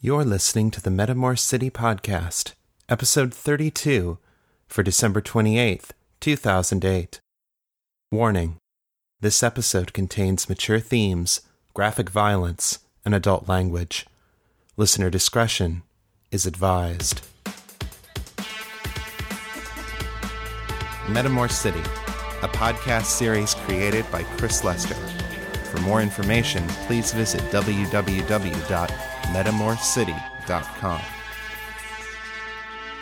[0.00, 2.52] You're listening to the Metamor City Podcast,
[2.88, 4.18] episode 32,
[4.68, 5.90] for December 28th,
[6.20, 7.20] 2008.
[8.12, 8.58] Warning
[9.20, 11.40] This episode contains mature themes,
[11.74, 14.06] graphic violence, and adult language.
[14.76, 15.82] Listener discretion
[16.30, 17.22] is advised.
[21.06, 21.82] Metamor City,
[22.42, 24.94] a podcast series created by Chris Lester.
[25.72, 27.42] For more information, please visit
[29.28, 31.00] www.metamorcity.com.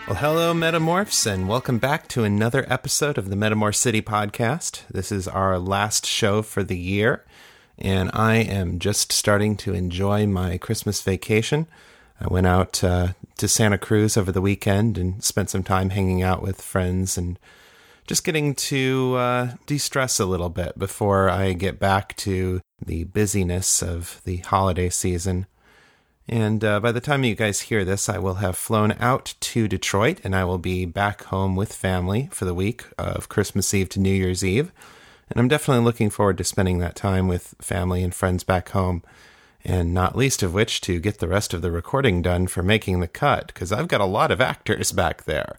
[0.09, 4.83] Well, hello, Metamorphs, and welcome back to another episode of the Metamor City podcast.
[4.89, 7.25] This is our last show for the year,
[7.79, 11.67] and I am just starting to enjoy my Christmas vacation.
[12.21, 16.23] I went out uh, to Santa Cruz over the weekend and spent some time hanging
[16.23, 17.39] out with friends and
[18.07, 23.05] just getting to uh, de stress a little bit before I get back to the
[23.05, 25.47] busyness of the holiday season.
[26.29, 29.69] And uh, by the time you guys hear this, I will have flown out to
[29.69, 33.89] Detroit and I will be back home with family for the week of Christmas Eve
[33.91, 34.73] to New Year's Eve.
[35.31, 39.03] And I'm definitely looking forward to spending that time with family and friends back home.
[39.65, 43.01] And not least of which to get the rest of the recording done for making
[43.01, 45.59] the cut, because I've got a lot of actors back there.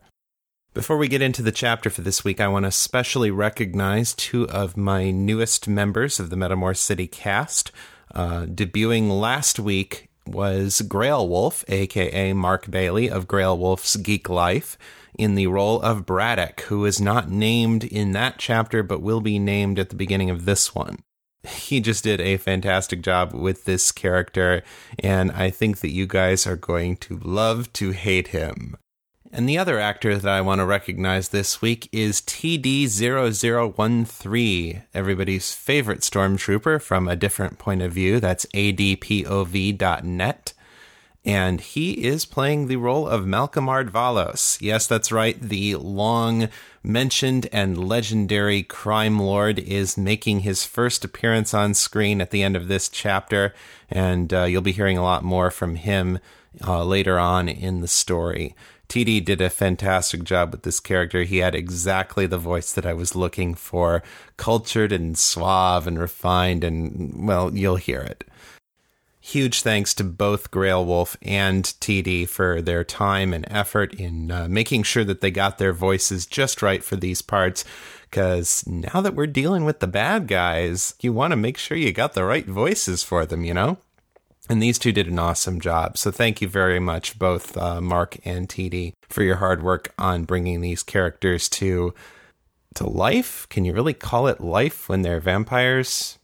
[0.73, 4.47] Before we get into the chapter for this week, I want to specially recognize two
[4.47, 7.71] of my newest members of the Metamor City cast.
[8.15, 14.77] Uh, debuting last week was Grail Wolf, aka Marc Bailey of Grail Wolf's Geek Life,
[15.17, 19.39] in the role of Braddock, who is not named in that chapter but will be
[19.39, 20.99] named at the beginning of this one.
[21.43, 24.63] He just did a fantastic job with this character,
[24.99, 28.75] and I think that you guys are going to love to hate him.
[29.31, 35.99] And the other actor that I want to recognize this week is TD0013, everybody's favorite
[35.99, 38.21] stormtrooper from a different point of view.
[38.21, 40.53] That's adpov.net.
[41.25, 44.61] And he is playing the role of Malcolm Ardvalos.
[44.61, 45.37] Yes, that's right.
[45.41, 46.47] The long
[46.81, 52.55] mentioned and legendary crime lord is making his first appearance on screen at the end
[52.55, 53.53] of this chapter.
[53.89, 56.19] And uh, you'll be hearing a lot more from him
[56.65, 58.55] uh, later on in the story.
[58.89, 61.23] TD did a fantastic job with this character.
[61.23, 64.01] He had exactly the voice that I was looking for
[64.37, 68.23] cultured and suave and refined, and well, you'll hear it.
[69.19, 74.47] Huge thanks to both Grail Wolf and TD for their time and effort in uh,
[74.49, 77.65] making sure that they got their voices just right for these parts.
[78.09, 81.91] Because now that we're dealing with the bad guys, you want to make sure you
[81.91, 83.79] got the right voices for them, you know?
[84.49, 85.97] And these two did an awesome job.
[85.97, 90.23] So thank you very much, both uh, Marc and TD, for your hard work on
[90.23, 91.93] bringing these characters to
[92.75, 93.47] to life.
[93.49, 96.19] Can you really call it life when they're vampires?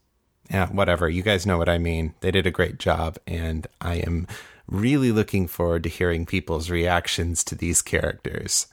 [0.50, 1.10] Yeah, whatever.
[1.10, 2.14] You guys know what I mean.
[2.20, 4.28] They did a great job, and I am
[4.68, 8.68] really looking forward to hearing people's reactions to these characters.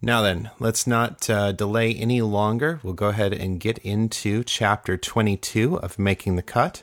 [0.00, 2.80] Now then, let's not uh, delay any longer.
[2.82, 6.82] We'll go ahead and get into chapter 22 of Making the Cut.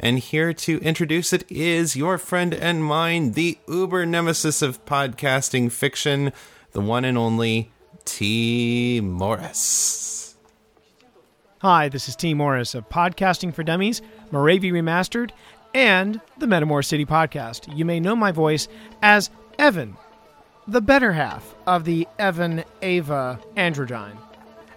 [0.00, 5.72] And here to introduce it is your friend and mine, the uber nemesis of podcasting
[5.72, 6.32] fiction,
[6.70, 7.72] the one and only
[8.04, 9.00] T.
[9.02, 10.36] Morris.
[11.62, 12.32] Hi, this is T.
[12.32, 14.00] Morris of Podcasting for Dummies,
[14.30, 15.30] Morevi Remastered,
[15.74, 17.76] and the Metamor City Podcast.
[17.76, 18.68] You may know my voice
[19.02, 19.96] as Evan,
[20.68, 24.16] the better half of the Evan Eva androgyne.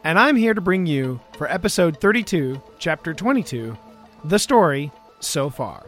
[0.03, 3.77] And I'm here to bring you, for episode 32, chapter 22,
[4.23, 5.87] the story so far.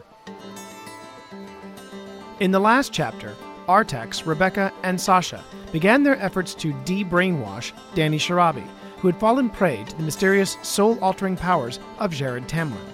[2.40, 3.34] In the last chapter,
[3.68, 8.66] Artax, Rebecca, and Sasha began their efforts to de brainwash Danni Sharabi,
[8.98, 12.90] who had fallen prey to the mysterious soul altering powers of Jared Tamlin.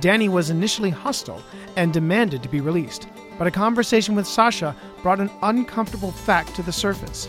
[0.00, 1.42] Danni was initially hostile
[1.76, 3.08] and demanded to be released,
[3.38, 7.28] but a conversation with Sasha brought an uncomfortable fact to the surface.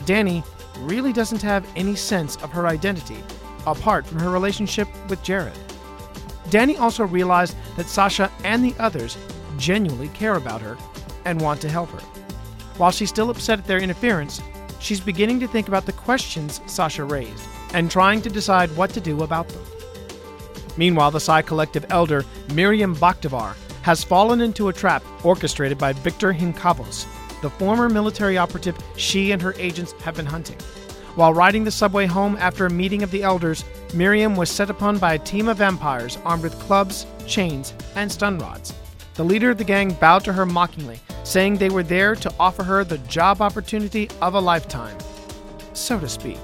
[0.00, 0.44] Danni
[0.80, 3.22] really doesn't have any sense of her identity
[3.66, 5.58] apart from her relationship with Jared.
[6.50, 9.16] Danni also realized that Sasha and the others
[9.58, 10.76] genuinely care about her
[11.24, 12.00] and want to help her.
[12.78, 14.40] While she's still upset at their interference,
[14.80, 17.42] she's beginning to think about the questions Sasha raised
[17.74, 19.62] and trying to decide what to do about them.
[20.76, 26.32] Meanwhile, the Psi Collective elder Miriam Bakhtavar has fallen into a trap orchestrated by Victor
[26.32, 27.06] Hinkavos,
[27.40, 30.56] the former military operative she and her agents have been hunting.
[31.16, 33.64] While riding the subway home after a meeting of the elders,
[33.94, 38.38] Miriam was set upon by a team of vampires armed with clubs, chains, and stun
[38.38, 38.74] rods.
[39.14, 42.62] The leader of the gang bowed to her mockingly, saying they were there to offer
[42.62, 44.98] her the job opportunity of a lifetime,
[45.72, 46.38] so to speak.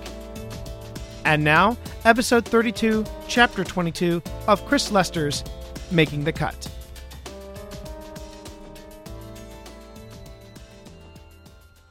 [1.27, 1.77] And now,
[2.07, 5.45] episode 32, chapter 22 of Chris Lester's
[5.91, 6.67] Making the Cut.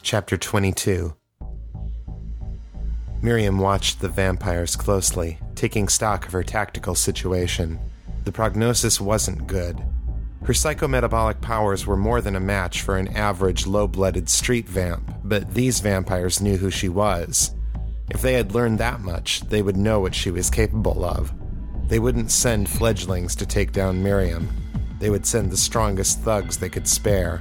[0.01, 1.13] Chapter 22
[3.23, 7.79] Miriam watched the vampires closely, taking stock of her tactical situation.
[8.23, 9.79] The prognosis wasn't good.
[10.43, 15.13] Her psychometabolic powers were more than a match for an average low blooded street vamp,
[15.23, 17.53] but these vampires knew who she was.
[18.09, 21.31] If they had learned that much, they would know what she was capable of.
[21.87, 24.49] They wouldn't send fledglings to take down Miriam.
[24.97, 27.39] They would send the strongest thugs they could spare.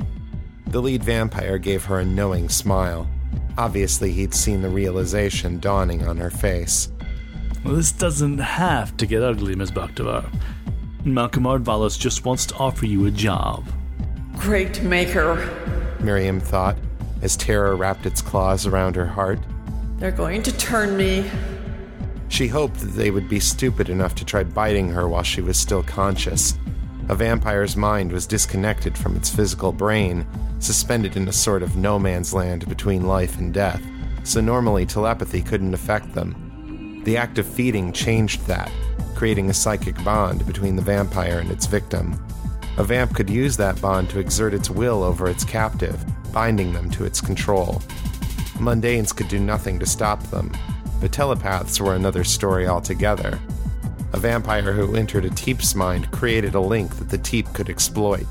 [0.66, 3.08] The lead vampire gave her a knowing smile.
[3.60, 6.88] Obviously, he'd seen the realization dawning on her face.
[7.62, 10.32] Well, this doesn't have to get ugly, Miss Bakhtavar.
[11.04, 13.66] Malcolm Ardvalos just wants to offer you a job.
[14.38, 15.36] Great maker,
[16.00, 16.78] Miriam thought,
[17.20, 19.40] as terror wrapped its claws around her heart.
[19.98, 21.30] They're going to turn me.
[22.28, 25.58] She hoped that they would be stupid enough to try biting her while she was
[25.58, 26.54] still conscious.
[27.10, 30.24] A vampire's mind was disconnected from its physical brain,
[30.60, 33.82] suspended in a sort of no man's land between life and death,
[34.22, 37.02] so normally telepathy couldn't affect them.
[37.04, 38.70] The act of feeding changed that,
[39.16, 42.16] creating a psychic bond between the vampire and its victim.
[42.78, 46.88] A vamp could use that bond to exert its will over its captive, binding them
[46.90, 47.82] to its control.
[48.60, 50.52] Mundanes could do nothing to stop them,
[51.00, 53.40] but telepaths were another story altogether.
[54.12, 58.26] A vampire who entered a Teep's mind created a link that the Teep could exploit.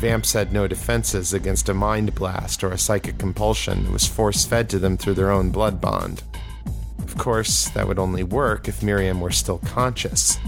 [0.00, 4.44] Vamps had no defenses against a mind blast or a psychic compulsion that was force
[4.44, 6.22] fed to them through their own blood bond.
[6.98, 10.38] Of course, that would only work if Miriam were still conscious.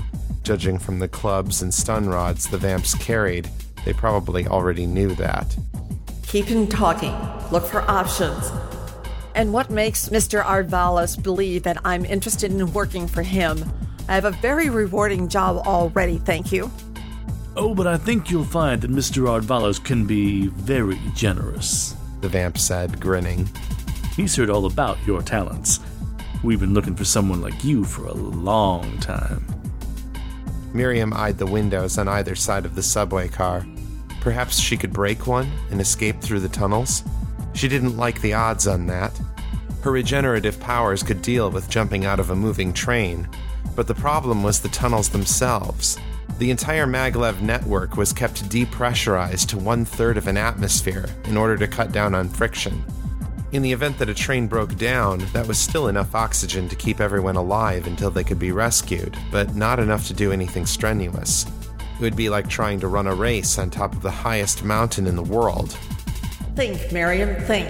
[0.43, 3.51] Judging from the clubs and stun rods the vamps carried,
[3.85, 5.57] they probably already knew that.
[6.23, 7.17] Keep him talking.
[7.51, 8.53] Look for options.
[9.35, 10.45] And what makes Mr.
[10.45, 13.65] Ardvalos believe that I'm interested in working for him?
[14.11, 16.69] I have a very rewarding job already, thank you.
[17.55, 19.29] Oh, but I think you'll find that Mr.
[19.29, 23.49] Ardvalos can be very generous, the vamp said, grinning.
[24.17, 25.79] He's heard all about your talents.
[26.43, 29.47] We've been looking for someone like you for a long time.
[30.75, 33.65] Miriam eyed the windows on either side of the subway car.
[34.21, 37.05] Perhaps she could break one and escape through the tunnels?
[37.55, 39.13] She didn't like the odds on that.
[39.83, 43.29] Her regenerative powers could deal with jumping out of a moving train,
[43.77, 45.99] but the problem was the tunnels themselves.
[46.39, 51.57] The entire maglev network was kept depressurized to one third of an atmosphere in order
[51.59, 52.83] to cut down on friction.
[53.53, 57.01] In the event that a train broke down, that was still enough oxygen to keep
[57.01, 61.47] everyone alive until they could be rescued, but not enough to do anything strenuous.
[61.97, 65.07] It would be like trying to run a race on top of the highest mountain
[65.07, 65.73] in the world.
[66.55, 67.69] Think, Miriam, think.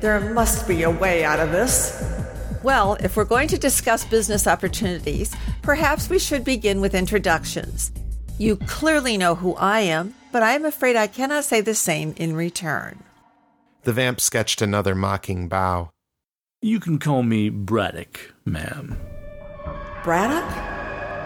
[0.00, 2.25] There must be a way out of this.
[2.66, 5.32] Well, if we're going to discuss business opportunities,
[5.62, 7.92] perhaps we should begin with introductions.
[8.38, 12.12] You clearly know who I am, but I am afraid I cannot say the same
[12.16, 13.04] in return.
[13.84, 15.90] The vamp sketched another mocking bow.
[16.60, 18.98] You can call me Braddock, ma'am.
[20.02, 20.50] Braddock?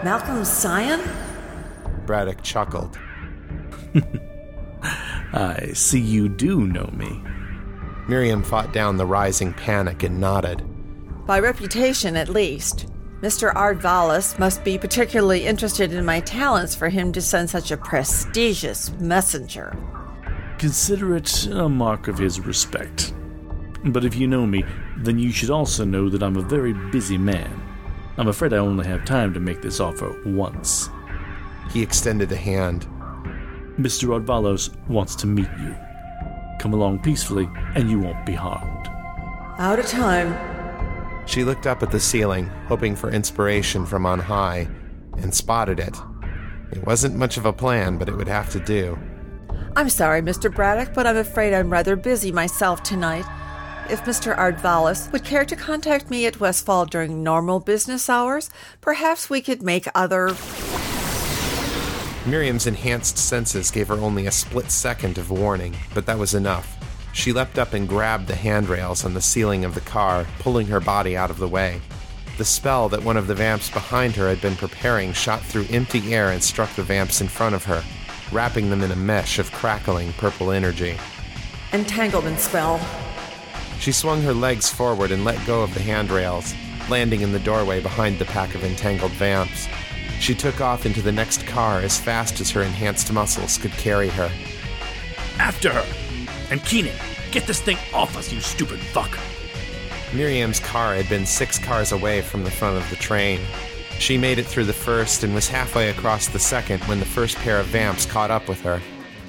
[0.03, 1.01] Malcolm Scion?
[2.05, 2.99] Braddock chuckled.
[5.33, 7.19] I see you do know me.
[8.07, 10.63] Miriam fought down the rising panic and nodded.
[11.25, 12.87] By reputation, at least.
[13.21, 13.53] Mr.
[13.53, 18.91] Ardvalos must be particularly interested in my talents for him to send such a prestigious
[18.99, 19.77] messenger.
[20.57, 23.13] Consider it a mark of his respect.
[23.85, 24.63] But if you know me,
[24.97, 27.61] then you should also know that I'm a very busy man.
[28.17, 30.89] I'm afraid I only have time to make this offer once.
[31.71, 32.87] He extended a hand.
[33.77, 34.09] Mr.
[34.09, 35.75] Ardvalos wants to meet you.
[36.59, 38.87] Come along peacefully, and you won't be harmed.
[39.59, 40.50] Out of time.
[41.25, 44.67] She looked up at the ceiling, hoping for inspiration from on high,
[45.17, 45.97] and spotted it.
[46.71, 48.97] It wasn't much of a plan, but it would have to do.
[49.75, 50.53] I'm sorry, Mr.
[50.53, 53.25] Braddock, but I'm afraid I'm rather busy myself tonight.
[53.89, 54.37] If Mr.
[54.37, 58.49] Ardvalos would care to contact me at Westfall during normal business hours,
[58.79, 60.35] perhaps we could make other.
[62.25, 66.80] Miriam's enhanced senses gave her only a split second of warning, but that was enough.
[67.13, 70.79] She leapt up and grabbed the handrails on the ceiling of the car, pulling her
[70.79, 71.81] body out of the way.
[72.37, 76.13] The spell that one of the vamps behind her had been preparing shot through empty
[76.13, 77.83] air and struck the vamps in front of her,
[78.31, 80.97] wrapping them in a mesh of crackling purple energy.
[81.73, 82.79] Entanglement spell.
[83.79, 86.53] She swung her legs forward and let go of the handrails,
[86.89, 89.67] landing in the doorway behind the pack of entangled vamps.
[90.19, 94.09] She took off into the next car as fast as her enhanced muscles could carry
[94.09, 94.31] her.
[95.37, 96.00] After her!
[96.51, 96.95] And Keenan,
[97.31, 99.17] get this thing off us, you stupid fuck!
[100.13, 103.39] Miriam's car had been six cars away from the front of the train.
[103.97, 107.37] She made it through the first and was halfway across the second when the first
[107.37, 108.81] pair of vamps caught up with her.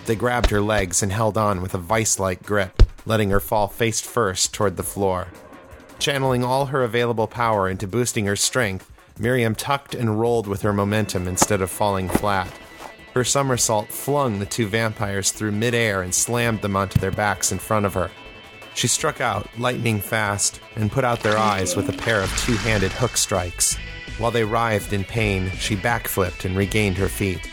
[0.06, 2.82] They grabbed her legs and held on with a vice like grip.
[3.04, 5.28] letting her fall face first toward the floor.
[5.98, 10.72] Channeling all her available power into boosting her strength, Miriam tucked and rolled with her
[10.72, 12.52] momentum instead of falling flat.
[13.14, 17.58] Her somersault flung the two vampires through midair and slammed them onto their backs in
[17.58, 18.10] front of her.
[18.74, 22.56] She struck out, lightning fast, and put out their eyes with a pair of two
[22.56, 23.76] handed hook strikes.
[24.16, 27.50] While they writhed in pain, she backflipped and regained her feet.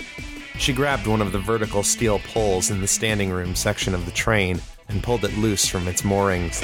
[0.58, 4.12] She grabbed one of the vertical steel poles in the standing room section of the
[4.12, 6.62] train and pulled it loose from its moorings.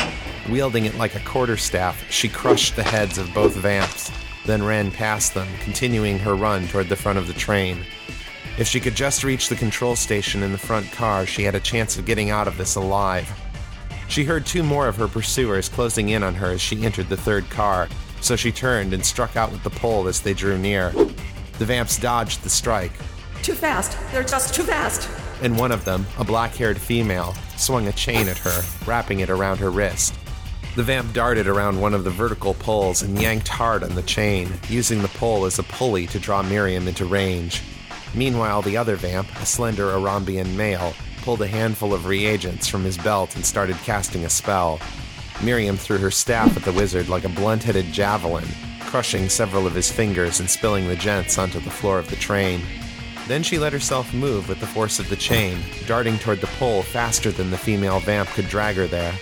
[0.49, 4.09] Wielding it like a quarterstaff, she crushed the heads of both vamps,
[4.45, 7.85] then ran past them, continuing her run toward the front of the train.
[8.57, 11.59] If she could just reach the control station in the front car, she had a
[11.59, 13.29] chance of getting out of this alive.
[14.07, 17.17] She heard two more of her pursuers closing in on her as she entered the
[17.17, 17.89] third car,
[18.21, 20.91] so she turned and struck out with the pole as they drew near.
[21.57, 22.93] The vamps dodged the strike,
[23.41, 23.97] Too fast.
[24.11, 25.09] They're just too fast.
[25.41, 29.29] and one of them, a black haired female, swung a chain at her, wrapping it
[29.29, 30.15] around her wrist.
[30.75, 34.51] The vamp darted around one of the vertical poles and yanked hard on the chain,
[34.69, 37.61] using the pole as a pulley to draw Miriam into range.
[38.15, 42.97] Meanwhile, the other vamp, a slender Arambian male, pulled a handful of reagents from his
[42.97, 44.79] belt and started casting a spell.
[45.43, 48.47] Miriam threw her staff at the wizard like a blunt headed javelin,
[48.79, 52.61] crushing several of his fingers and spilling the gents onto the floor of the train.
[53.27, 55.57] Then she let herself move with the force of the chain,
[55.87, 59.13] darting toward the pole faster than the female vamp could drag her there.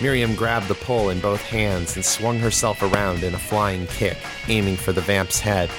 [0.00, 4.16] Miriam grabbed the pole in both hands and swung herself around in a flying kick,
[4.48, 5.70] aiming for the vamp's head.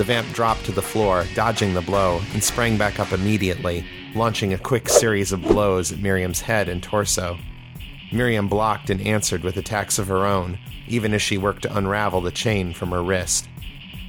[0.00, 4.54] The vamp dropped to the floor, dodging the blow, and sprang back up immediately, launching
[4.54, 7.36] a quick series of blows at Miriam's head and torso.
[8.10, 12.22] Miriam blocked and answered with attacks of her own, even as she worked to unravel
[12.22, 13.46] the chain from her wrist.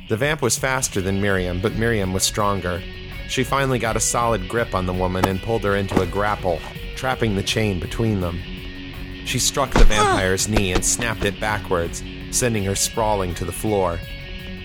[0.07, 2.81] The vamp was faster than Miriam, but Miriam was stronger.
[3.27, 6.61] She finally got a solid grip on the woman and pulled her into a grapple,
[6.95, 8.39] trapping the chain between them.
[9.25, 13.99] She struck the vampire's knee and snapped it backwards, sending her sprawling to the floor.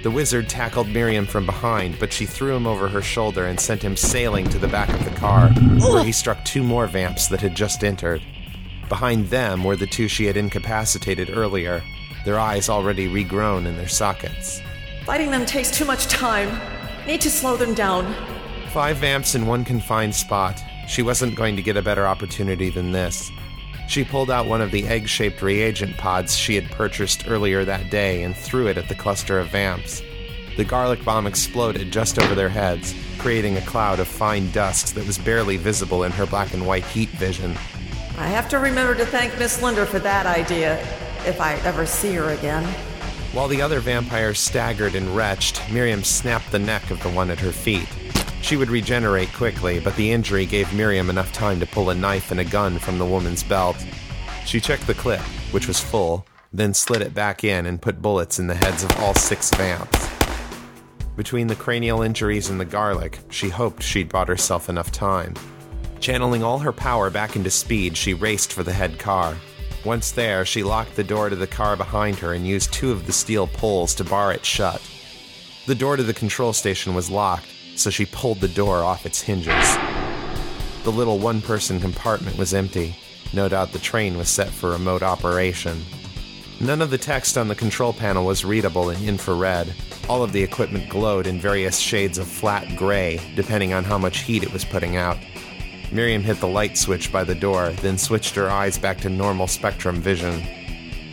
[0.06, 3.82] The wizard tackled Miriam from behind, but she threw him over her shoulder and sent
[3.82, 5.48] him sailing to the back of the car,
[5.80, 8.22] where he struck two more vamps that had just entered.
[8.88, 11.82] Behind them were the two she had incapacitated earlier,
[12.24, 14.62] their eyes already regrown in their sockets.
[15.04, 16.56] Fighting them takes too much time.
[17.04, 18.14] Need to slow them down.
[18.68, 20.62] Five vamps in one confined spot.
[20.86, 23.32] She wasn't going to get a better opportunity than this.
[23.88, 27.90] She pulled out one of the egg shaped reagent pods she had purchased earlier that
[27.90, 30.02] day and threw it at the cluster of vamps.
[30.56, 35.06] The garlic bomb exploded just over their heads, creating a cloud of fine dust that
[35.06, 37.52] was barely visible in her black and white heat vision.
[38.18, 40.78] I have to remember to thank Miss Linder for that idea,
[41.26, 42.64] if I ever see her again.
[43.32, 47.40] While the other vampires staggered and retched, Miriam snapped the neck of the one at
[47.40, 47.88] her feet.
[48.46, 52.30] She would regenerate quickly, but the injury gave Miriam enough time to pull a knife
[52.30, 53.76] and a gun from the woman's belt.
[54.44, 58.38] She checked the clip, which was full, then slid it back in and put bullets
[58.38, 60.08] in the heads of all six vamps.
[61.16, 65.34] Between the cranial injuries and the garlic, she hoped she'd bought herself enough time.
[65.98, 69.36] Channeling all her power back into speed, she raced for the head car.
[69.84, 73.06] Once there, she locked the door to the car behind her and used two of
[73.06, 74.80] the steel poles to bar it shut.
[75.66, 79.22] The door to the control station was locked, so she pulled the door off its
[79.22, 79.76] hinges.
[80.84, 82.94] The little one person compartment was empty.
[83.32, 85.82] No doubt the train was set for remote operation.
[86.60, 89.74] None of the text on the control panel was readable in infrared.
[90.08, 94.20] All of the equipment glowed in various shades of flat gray, depending on how much
[94.20, 95.18] heat it was putting out.
[95.92, 99.46] Miriam hit the light switch by the door, then switched her eyes back to normal
[99.46, 100.42] spectrum vision.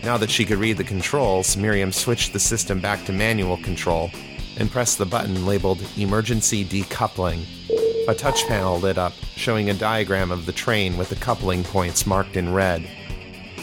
[0.03, 4.12] Now that she could read the controls, Miriam switched the system back to manual control
[4.58, 7.46] and pressed the button labeled Emergency Decoupling.
[8.08, 12.06] A touch panel lit up, showing a diagram of the train with the coupling points
[12.06, 12.90] marked in red.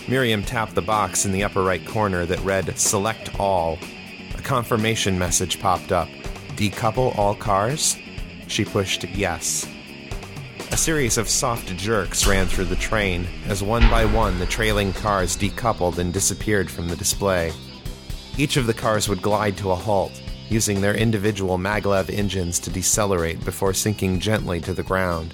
[0.09, 3.79] Miriam tapped the box in the upper right corner that read Select All.
[4.37, 6.09] A confirmation message popped up.
[6.57, 7.97] Decouple all cars?
[8.47, 9.69] She pushed yes.
[10.73, 14.93] A series of soft jerks ran through the train as one by one the trailing
[14.93, 17.53] cars decoupled and disappeared from the display.
[18.39, 20.13] Each of the cars would glide to a halt,
[20.50, 25.33] using their individual maglev engines to decelerate before sinking gently to the ground.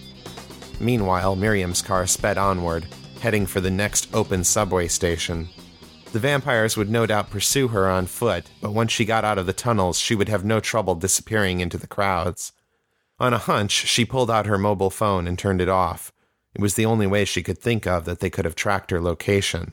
[0.78, 2.86] Meanwhile, Miriam's car sped onward,
[3.20, 5.48] heading for the next open subway station.
[6.12, 9.46] The vampires would no doubt pursue her on foot, but once she got out of
[9.46, 12.52] the tunnels, she would have no trouble disappearing into the crowds.
[13.18, 16.12] On a hunch, she pulled out her mobile phone and turned it off.
[16.54, 19.00] It was the only way she could think of that they could have tracked her
[19.00, 19.72] location.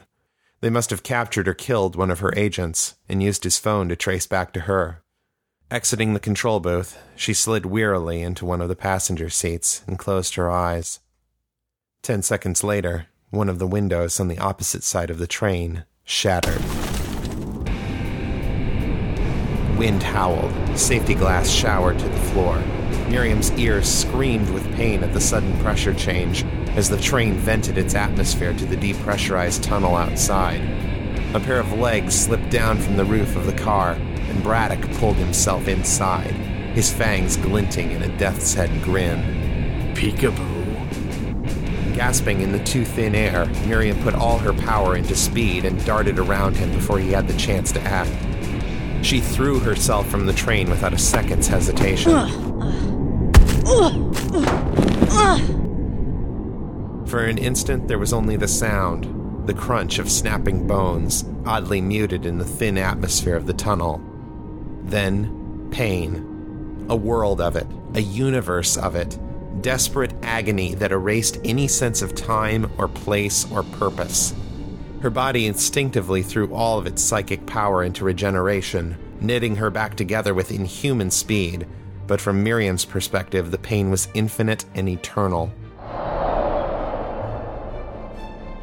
[0.61, 3.97] They must have captured or killed one of her agents and used his phone to
[3.97, 5.02] trace back to her.
[5.73, 10.35] Exiting the control booth, she slid wearily into one of the passenger seats and closed
[10.35, 10.99] her eyes.
[12.03, 16.61] Ten seconds later, One of the windows on the opposite side of the train shattered.
[19.75, 22.59] Wind howled, safety glass showered to the floor.
[23.09, 26.43] Miriam's ears screamed with pain at the sudden pressure change
[26.75, 30.61] as the train vented its atmosphere to the depressurized tunnel outside.
[31.33, 35.15] A pair of legs slipped down from the roof of the car, and Braddock pulled
[35.15, 36.33] himself inside,
[36.75, 39.95] his fangs glinting in a death's head grin.
[39.95, 41.95] Peekaboo.
[41.95, 46.19] Gasping in the too thin air, Miriam put all her power into speed and darted
[46.19, 48.11] around him before he had the chance to act.
[49.03, 52.11] She threw herself from the train without a second's hesitation.
[57.07, 59.07] For an instant, there was only the sound,
[59.47, 64.01] the crunch of snapping bones, oddly muted in the thin atmosphere of the tunnel.
[64.83, 66.85] Then, pain.
[66.89, 69.17] A world of it, a universe of it,
[69.61, 74.33] desperate agony that erased any sense of time or place or purpose.
[75.01, 80.33] Her body instinctively threw all of its psychic power into regeneration, knitting her back together
[80.33, 81.67] with inhuman speed.
[82.07, 85.53] But from Miriam's perspective, the pain was infinite and eternal.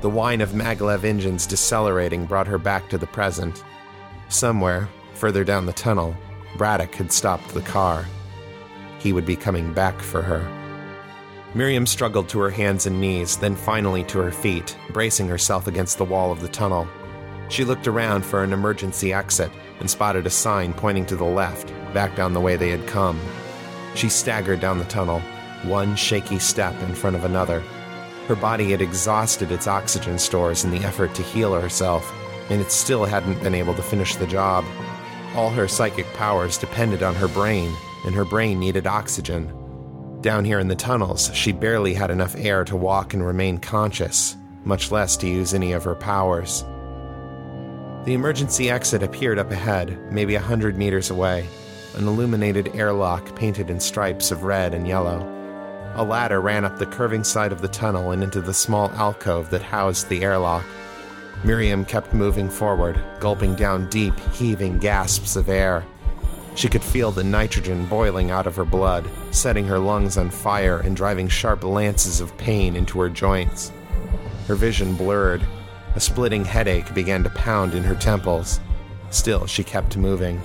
[0.00, 3.62] The whine of maglev engines decelerating brought her back to the present.
[4.30, 6.16] Somewhere, further down the tunnel,
[6.57, 8.07] Braddock had stopped the car.
[8.99, 10.40] He would be coming back for her.
[11.54, 15.99] Miriam struggled to her hands and knees, then finally to her feet, bracing herself against
[15.99, 16.88] the wall of the tunnel.
[17.49, 21.73] She looked around for an emergency exit and spotted a sign pointing to the left,
[21.92, 23.21] back down the way they had come.
[23.97, 25.21] She staggered down the tunnel,
[25.64, 27.62] one shaky step in front of another.
[28.30, 32.14] Her body had exhausted its oxygen stores in the effort to heal herself,
[32.49, 34.64] and it still hadn't been able to finish the job.
[35.34, 37.75] All her psychic powers depended on her brain,
[38.06, 39.52] and her brain needed oxygen.
[40.20, 44.37] Down here in the tunnels, she barely had enough air to walk and remain conscious,
[44.62, 46.62] much less to use any of her powers.
[48.04, 51.49] The emergency exit appeared up ahead, maybe a hundred meters away,
[51.97, 55.40] an illuminated airlock painted in stripes of red and yellow.
[55.95, 59.50] A ladder ran up the curving side of the tunnel and into the small alcove
[59.50, 60.65] that housed the airlock.
[61.43, 65.85] Miriam kept moving forward, gulping down deep, heaving gasps of air.
[66.55, 70.79] She could feel the nitrogen boiling out of her blood, setting her lungs on fire
[70.81, 73.73] and driving sharp lances of pain into her joints.
[74.47, 75.43] Her vision blurred.
[75.95, 78.61] A splitting headache began to pound in her temples.
[79.11, 80.41] Still, she kept moving.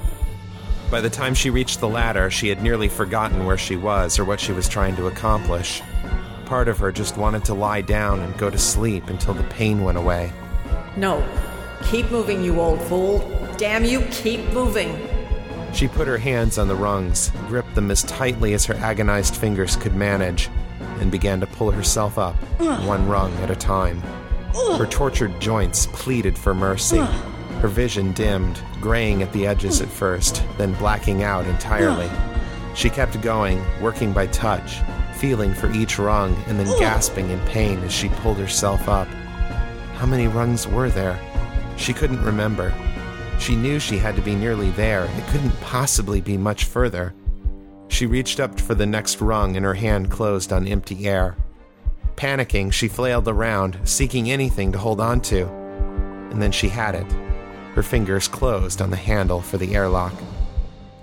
[0.92, 4.26] By the time she reached the ladder, she had nearly forgotten where she was or
[4.26, 5.82] what she was trying to accomplish.
[6.46, 9.84] Part of her just wanted to lie down and go to sleep until the pain
[9.84, 10.32] went away.
[10.96, 11.28] No.
[11.84, 13.20] Keep moving, you old fool.
[13.58, 15.10] Damn you, keep moving.
[15.74, 19.76] She put her hands on the rungs, gripped them as tightly as her agonized fingers
[19.76, 20.50] could manage,
[21.00, 22.36] and began to pull herself up,
[22.86, 24.02] one rung at a time.
[24.54, 27.04] Her tortured joints pleaded for mercy.
[27.66, 32.08] Her vision dimmed, graying at the edges at first, then blacking out entirely.
[32.76, 34.82] She kept going, working by touch,
[35.16, 39.08] feeling for each rung, and then gasping in pain as she pulled herself up.
[39.96, 41.20] How many rungs were there?
[41.76, 42.72] She couldn't remember.
[43.40, 45.06] She knew she had to be nearly there.
[45.06, 47.16] It couldn't possibly be much further.
[47.88, 51.36] She reached up for the next rung and her hand closed on empty air.
[52.16, 55.48] Panicking, she flailed around, seeking anything to hold on to.
[56.30, 57.25] And then she had it.
[57.76, 60.14] Her fingers closed on the handle for the airlock.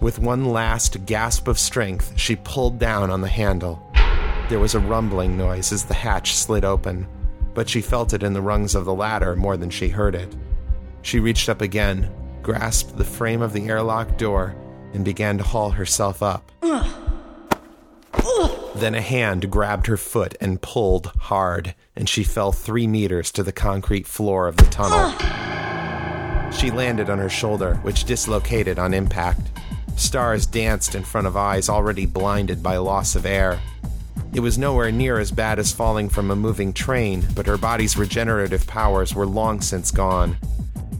[0.01, 3.87] With one last gasp of strength, she pulled down on the handle.
[4.49, 7.07] There was a rumbling noise as the hatch slid open,
[7.53, 10.35] but she felt it in the rungs of the ladder more than she heard it.
[11.03, 12.11] She reached up again,
[12.43, 14.57] grasped the frame of the airlock door,
[14.95, 16.51] and began to haul herself up.
[18.75, 23.43] Then a hand grabbed her foot and pulled hard, and she fell three meters to
[23.43, 25.52] the concrete floor of the tunnel.
[26.55, 29.41] She landed on her shoulder, which dislocated on impact.
[29.97, 33.61] Stars danced in front of eyes already blinded by loss of air.
[34.33, 37.97] It was nowhere near as bad as falling from a moving train, but her body's
[37.97, 40.37] regenerative powers were long since gone.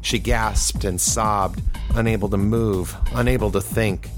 [0.03, 1.63] She gasped and sobbed,
[1.95, 4.11] unable to move, unable to think.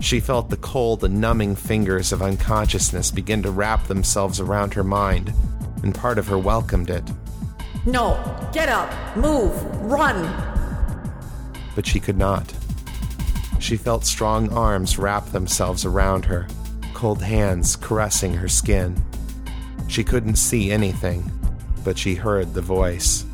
[0.00, 5.32] She felt the cold numbing fingers of unconsciousness begin to wrap themselves around her mind,
[5.82, 7.04] and part of her welcomed it.
[7.86, 10.51] No, get up, move, run.
[11.74, 12.52] But she could not.
[13.58, 16.48] She felt strong arms wrap themselves around her,
[16.94, 19.02] cold hands caressing her skin.
[19.88, 21.30] She couldn't see anything,
[21.84, 23.24] but she heard the voice.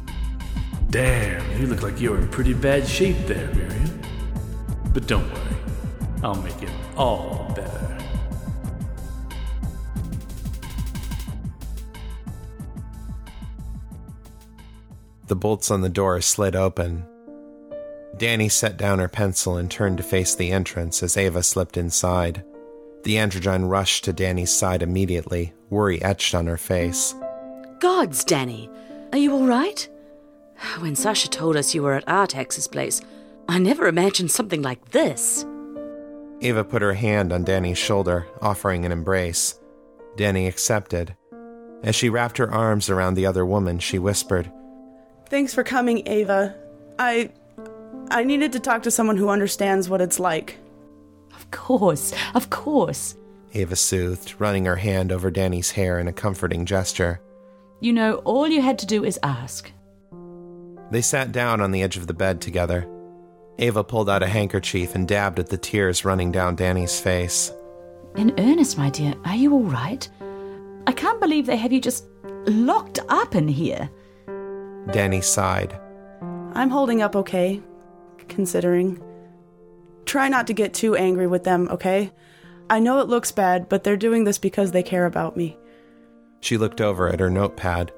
[0.90, 4.00] Damn, you look like you're in pretty bad shape there, Miriam.
[4.92, 5.56] But don't worry,
[6.22, 7.98] I'll make it all better.
[15.26, 17.07] The bolts on the door slid open.
[18.18, 22.44] Danni set down her pencil and turned to face the entrance as Eva slipped inside.
[23.04, 27.14] The androgyne rushed to Danni's side immediately, worry etched on her face.
[27.78, 28.68] Gods, Danni,
[29.12, 29.88] are you all right?
[30.80, 33.00] When Sasha told us you were at Artax's place,
[33.48, 35.46] I never imagined something like this.
[36.40, 39.58] Eva put her hand on Danni's shoulder, offering an embrace.
[40.16, 41.16] Danni accepted.
[41.82, 44.50] As she wrapped her arms around the other woman, she whispered,
[45.28, 46.56] Thanks for coming, Eva.
[46.98, 47.30] I.
[48.10, 50.58] I needed to talk to someone who understands what it's like.
[51.34, 53.16] Of course, of course.
[53.52, 57.20] Eva soothed, running her hand over Danni's hair in a comforting gesture.
[57.80, 59.70] You know, all you had to do is ask.
[60.90, 62.88] They sat down on the edge of the bed together.
[63.58, 67.52] Eva pulled out a handkerchief and dabbed at the tears running down Danni's face.
[68.16, 70.08] In earnest, my dear, are you all right?
[70.86, 72.06] I can't believe they have you just
[72.46, 73.90] locked up in here.
[74.88, 75.78] Danni sighed.
[76.54, 77.60] I'm holding up okay,
[78.28, 79.02] considering.
[80.04, 82.10] Try not to get too angry with them, okay?
[82.70, 85.58] I know it looks bad, but they're doing this because they care about me.
[86.40, 87.92] She looked over at her notepad.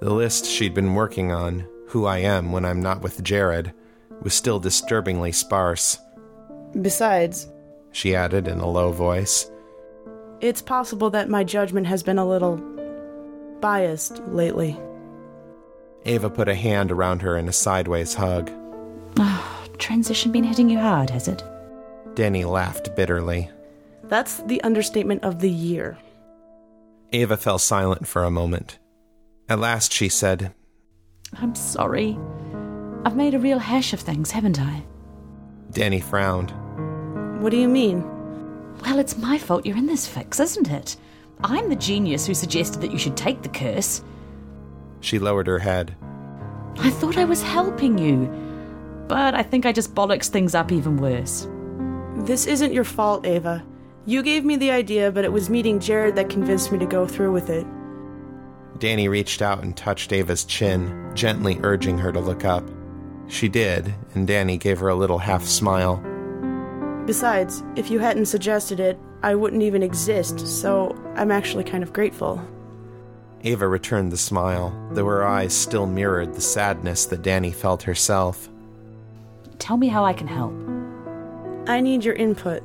[0.00, 3.74] The list she'd been working on, who I am when I'm not with Jared,
[4.22, 5.98] was still disturbingly sparse.
[6.80, 7.48] Besides,
[7.92, 9.50] She added in a low voice.
[10.40, 12.56] it's possible that my judgment has been a little
[13.60, 14.78] biased lately.
[16.06, 18.50] Eva put a hand around her in a sideways hug.
[19.80, 21.42] Transition been hitting you hard, has it?
[22.14, 23.50] Danni laughed bitterly.
[24.04, 25.96] That's the understatement of the year.
[27.12, 28.78] Eva fell silent for a moment.
[29.48, 30.54] At last she said,
[31.34, 32.18] I'm sorry.
[33.04, 34.84] I've made a real hash of things, haven't I?
[35.72, 36.52] Danni frowned.
[37.42, 38.04] What do you mean?
[38.82, 40.96] Well, it's my fault you're in this fix, isn't it?
[41.42, 44.02] I'm the genius who suggested that you should take the curse.
[45.00, 45.96] She lowered her head.
[46.78, 48.26] I thought I was helping you,
[49.10, 51.48] but I think I just bollocks things up even worse.
[52.24, 53.64] This isn't your fault, Eva.
[54.06, 57.08] You gave me the idea, but it was meeting Jared that convinced me to go
[57.08, 57.66] through with it.
[58.78, 62.62] Danni reached out and touched Eva's chin, gently urging her to look up.
[63.26, 65.96] She did, and Danni gave her a little half smile.
[67.04, 71.92] Besides, if you hadn't suggested it, I wouldn't even exist, so I'm actually kind of
[71.92, 72.40] grateful.
[73.42, 78.48] Eva returned the smile, though her eyes still mirrored the sadness that Danni felt herself.
[79.60, 80.52] Tell me how I can help.
[81.68, 82.64] I need your input.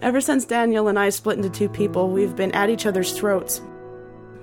[0.00, 3.60] Ever since Daniel and I split into two people, we've been at each other's throats.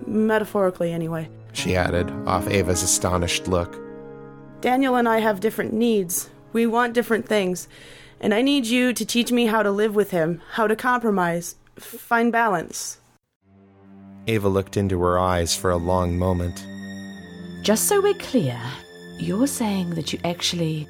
[0.06, 1.30] Metaphorically, anyway.
[1.54, 3.80] She added, off Eva's astonished look.
[4.62, 6.30] Daniel and I have different needs.
[6.52, 7.68] We want different things.
[8.20, 11.56] And I need you to teach me how to live with him, how to compromise,
[11.78, 13.00] find balance.
[14.28, 16.66] Eva looked into her eyes for a long moment.
[17.64, 18.60] Just so we're clear,
[19.20, 20.88] you're saying that you actually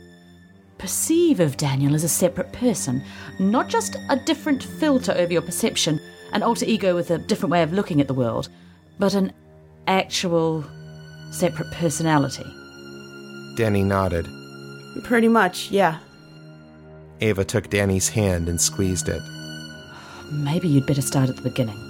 [0.84, 3.02] perceive of Daniel as a separate person,
[3.40, 5.98] not just a different filter over your perception,
[6.34, 8.50] an alter ego with a different way of looking at the world,
[9.00, 9.32] but an
[9.88, 10.62] actual
[11.32, 12.44] separate personality.
[13.56, 14.28] Danni nodded.
[15.06, 16.00] Pretty much, yeah.
[17.22, 19.22] Eva took Danni's hand and squeezed it.
[20.34, 21.83] Maybe you'd better start at the beginning.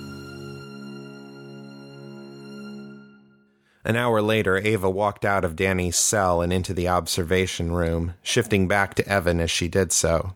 [3.86, 8.68] An hour later, Eva walked out of Danni's cell and into the observation room, shifting
[8.68, 10.36] back to Evan as she did so.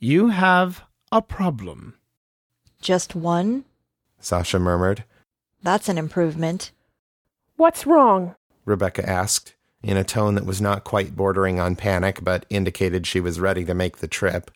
[0.00, 0.82] You have
[1.12, 1.94] a problem.
[2.80, 3.64] Just one?
[4.18, 5.04] Sasha murmured.
[5.62, 6.72] That's an improvement.
[7.56, 8.34] What's wrong?
[8.64, 13.20] Rebecca asked, in a tone that was not quite bordering on panic, but indicated she
[13.20, 14.50] was ready to make the trip.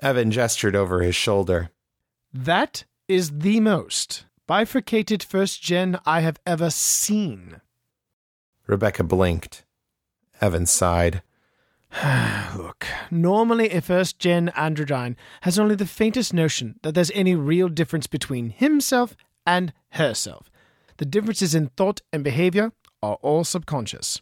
[0.00, 1.70] Evan gestured over his shoulder.
[2.32, 7.62] That is the most bifurcated first gen I have ever seen.
[8.66, 9.64] Rebecca blinked.
[10.42, 11.22] Evan sighed.
[12.54, 17.70] Look, normally a first gen androgyne has only the faintest notion that there's any real
[17.70, 20.50] difference between himself and herself.
[20.98, 24.20] The differences in thought and behavior are all subconscious.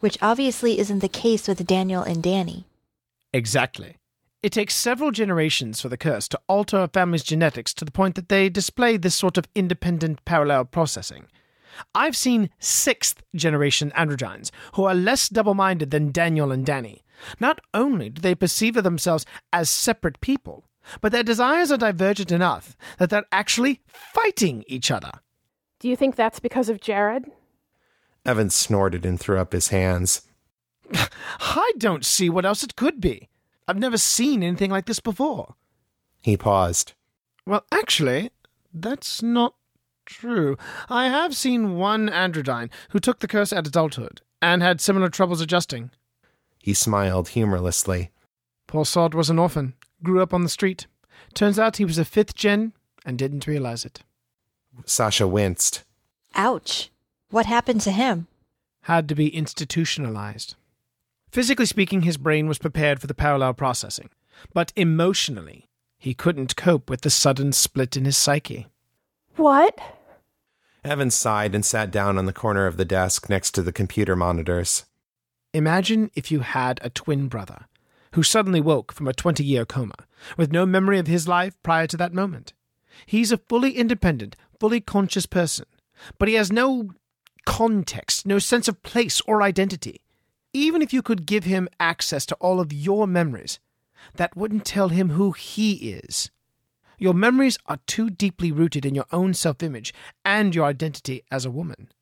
[0.00, 2.64] Which obviously isn't the case with Daniel and Danni.
[3.32, 3.96] Exactly.
[4.42, 8.14] It takes several generations for the curse to alter a family's genetics to the point
[8.14, 11.26] that they display this sort of independent parallel processing.
[11.94, 17.02] I've seen sixth generation androgynes who are less double minded than Daniel and Danni.
[17.40, 20.64] Not only do they perceive of themselves as separate people,
[21.00, 25.12] but their desires are divergent enough that they're actually fighting each other.
[25.80, 27.26] Do you think that's because of Jared?
[28.24, 30.22] Evan snorted and threw up his hands.
[31.40, 33.28] I don't see what else it could be.
[33.68, 35.54] I've never seen anything like this before.
[36.22, 36.92] He paused.
[37.46, 38.30] Well, actually,
[38.72, 39.54] that's not
[40.04, 40.56] true.
[40.88, 45.40] I have seen one androgyne who took the curse at adulthood, and had similar troubles
[45.40, 45.90] adjusting.
[46.58, 48.10] He smiled humorlessly.
[48.66, 50.86] Poor sod was an orphan, grew up on the street.
[51.34, 52.72] Turns out he was a fifth gen
[53.04, 54.02] and didn't realize it.
[54.84, 55.84] Sasha winced.
[56.34, 56.90] Ouch.
[57.30, 58.26] What happened to him?
[58.82, 60.54] Had to be institutionalized.
[61.30, 64.10] Physically speaking, his brain was prepared for the parallel processing,
[64.54, 68.66] but emotionally, he couldn't cope with the sudden split in his psyche.
[69.36, 69.78] What?
[70.84, 74.14] Evan sighed and sat down on the corner of the desk next to the computer
[74.14, 74.84] monitors.
[75.52, 77.66] Imagine if you had a twin brother
[78.12, 79.94] who suddenly woke from a 20 year coma
[80.36, 82.52] with no memory of his life prior to that moment.
[83.04, 85.66] He's a fully independent, fully conscious person,
[86.18, 86.90] but he has no
[87.44, 90.00] context, no sense of place or identity.
[90.56, 93.58] Even if you could give him access to all of your memories,
[94.14, 96.30] that wouldn't tell him who he is.
[96.98, 99.92] Your memories are too deeply rooted in your own self image
[100.24, 101.92] and your identity as a woman.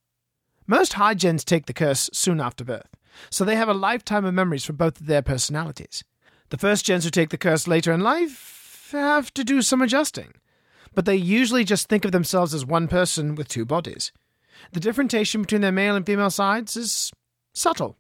[0.68, 2.94] Most high gens take the curse soon after birth,
[3.28, 6.04] so they have a lifetime of memories for both of their personalities.
[6.50, 10.32] The first gens who take the curse later in life have to do some adjusting,
[10.94, 14.12] but they usually just think of themselves as one person with two bodies.
[14.70, 17.10] The differentiation between their male and female sides is
[17.52, 17.96] subtle,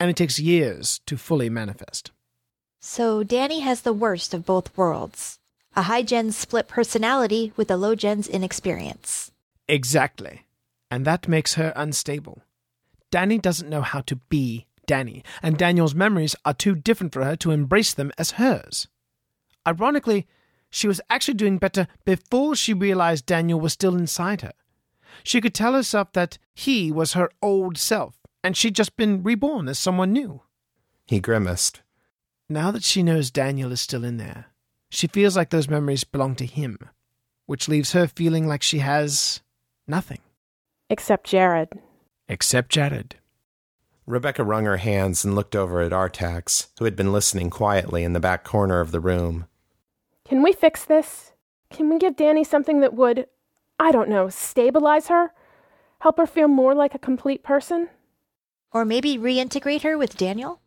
[0.00, 2.10] and it takes years to fully manifest.
[2.80, 5.38] So Danni has the worst of both worlds
[5.76, 9.30] a high gen's split personality with a low gen's inexperience.
[9.68, 10.44] Exactly.
[10.90, 12.42] And that makes her unstable.
[13.12, 17.36] Danni doesn't know how to be Danni, and Daniel's memories are too different for her
[17.36, 18.88] to embrace them as hers.
[19.66, 20.26] Ironically,
[20.70, 24.52] she was actually doing better before she realized Daniel was still inside her.
[25.22, 28.17] She could tell herself that he was her old self,
[28.48, 30.40] and she'd just been reborn as someone new.
[31.06, 31.82] He grimaced.
[32.48, 34.46] Now that she knows Daniel is still in there,
[34.88, 36.78] she feels like those memories belong to him,
[37.44, 39.42] which leaves her feeling like she has
[39.86, 40.20] nothing.
[40.88, 41.78] Except Jared.
[42.26, 43.16] Except Jared.
[44.06, 48.14] Rebecca wrung her hands and looked over at Artax, who had been listening quietly in
[48.14, 49.46] the back corner of the room.
[50.24, 51.32] Can we fix this?
[51.68, 53.26] Can we give Danni something that would,
[53.78, 55.34] I don't know, stabilize her?
[55.98, 57.90] Help her feel more like a complete person?
[58.72, 60.60] Or maybe reintegrate her with Daniel?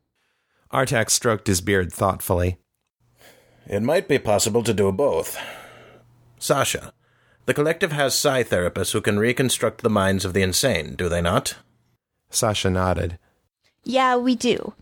[0.72, 2.58] Artax stroked his beard thoughtfully.
[3.68, 5.38] It might be possible to do both.
[6.40, 6.94] Sasha,
[7.46, 11.22] the collective has psi therapists who can reconstruct the minds of the insane, do they
[11.22, 11.56] not?
[12.30, 13.20] Sasha nodded.
[13.84, 14.74] Yeah, we do.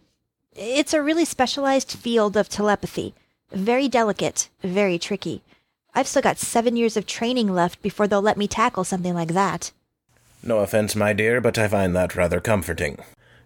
[0.55, 3.13] It's a really specialized field of telepathy.
[3.51, 5.41] Very delicate, very tricky.
[5.93, 9.29] I've still got seven years of training left before they'll let me tackle something like
[9.29, 9.71] that.
[10.41, 12.97] No offense, my dear, but I find that rather comforting.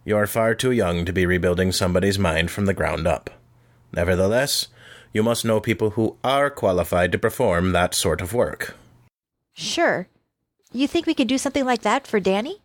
[0.06, 3.30] You're far too young to be rebuilding somebody's mind from the ground up.
[3.92, 4.68] Nevertheless,
[5.14, 8.76] you must know people who are qualified to perform that sort of work.
[9.54, 10.08] Sure.
[10.72, 12.60] You think we could do something like that for Danni?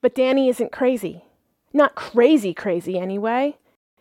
[0.00, 1.24] But Danni isn't crazy.
[1.72, 3.56] Not crazy crazy, anyway.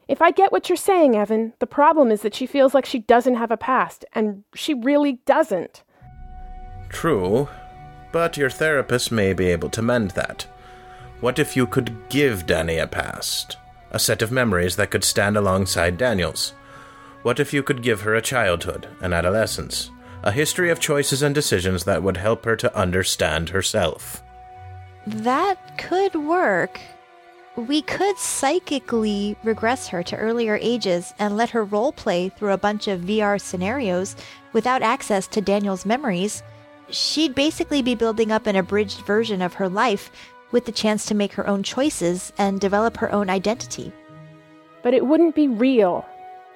[0.07, 2.99] If I get what you're saying, Evan, the problem is that she feels like she
[2.99, 5.83] doesn't have a past, and she really doesn't.
[6.89, 7.47] True,
[8.11, 10.45] but your therapist may be able to mend that.
[11.19, 13.57] What if you could give Danni a past?
[13.91, 16.53] A set of memories that could stand alongside Daniel's?
[17.23, 19.91] What if you could give her a childhood, an adolescence,
[20.23, 24.23] a history of choices and decisions that would help her to understand herself?
[25.05, 26.79] That could work.
[27.55, 32.57] We could psychically regress her to earlier ages and let her role play through a
[32.57, 34.15] bunch of VR scenarios
[34.53, 36.43] without access to Daniel's memories.
[36.91, 40.11] She'd basically be building up an abridged version of her life
[40.51, 43.91] with the chance to make her own choices and develop her own identity.
[44.83, 46.05] But it wouldn't be real.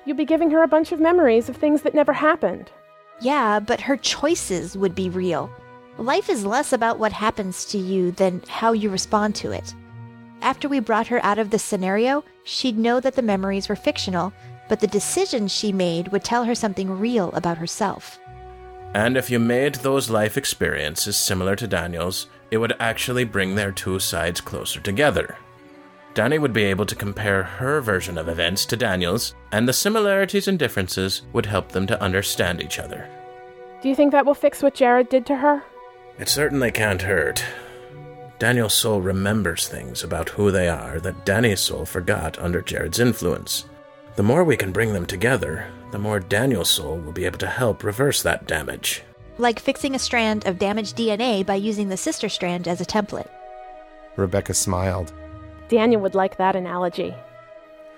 [0.05, 2.69] You'd be giving her a bunch of memories of things that never happened.
[3.21, 5.49] Yeah, but her choices would be real.
[5.97, 9.73] Life is less about what happens to you than how you respond to it.
[10.41, 14.33] After we brought her out of the scenario, she'd know that the memories were fictional,
[14.67, 18.19] but the decisions she made would tell her something real about herself.
[18.95, 23.73] And if you made those life experiences similar to Daniel's, it would actually bring their
[23.73, 25.35] two sides closer together.
[26.13, 30.47] Danni would be able to compare her version of events to Daniel's, and the similarities
[30.47, 33.09] and differences would help them to understand each other.
[33.81, 35.61] Do you think that will fix what Jared did to her?
[36.17, 37.43] It certainly can't hurt.
[38.39, 43.65] Daniel's soul remembers things about who they are that Danni's soul forgot under Jared's influence.
[44.15, 47.47] The more we can bring them together, the more Daniel's soul will be able to
[47.47, 49.01] help reverse that damage.
[49.37, 53.29] Like fixing a strand of damaged DNA by using the sister strand as a template.
[54.17, 55.13] Rebecca smiled.
[55.69, 57.15] Daniel would like that analogy.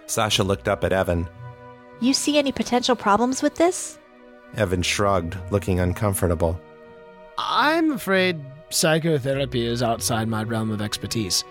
[0.05, 1.27] Sasha looked up at Evan.
[1.99, 3.97] You see any potential problems with this?
[4.55, 6.61] Evan shrugged, looking uncomfortable.
[7.39, 11.43] I'm afraid psychotherapy is outside my realm of expertise.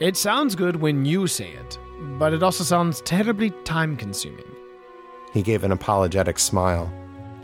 [0.00, 1.78] It sounds good when you say it,
[2.18, 4.44] but it also sounds terribly time consuming.
[5.32, 6.92] He gave an apologetic smile.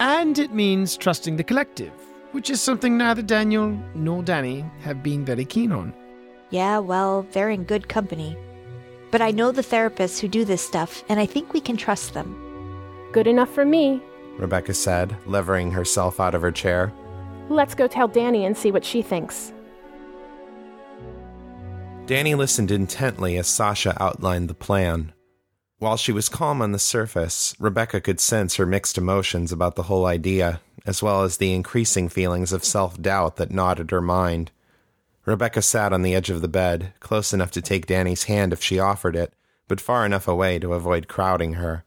[0.01, 1.93] And it means trusting the collective,
[2.33, 5.95] which is something neither Daniel nor Danni have been very keen on.
[6.51, 8.37] Yeah, well, they're in good company.
[9.11, 12.15] But I know the therapists who do this stuff, and I think we can trust
[12.15, 12.35] them.
[13.13, 14.03] Good enough for me.
[14.39, 16.93] Rebecca said, levering herself out of her chair.
[17.49, 19.53] Let's go tell Danni and see what she thinks.
[22.07, 25.14] Danni listened intently as Sasha outlined the plan.
[25.79, 29.85] While she was calm on the surface, Rebecca could sense her mixed emotions about the
[29.85, 34.01] whole idea, as well as the increasing feelings of self doubt that gnawed at her
[34.01, 34.51] mind.
[35.27, 38.63] Rebecca sat on the edge of the bed, close enough to take Danni's hand if
[38.63, 39.33] she offered it,
[39.69, 41.85] but far enough away to avoid crowding her.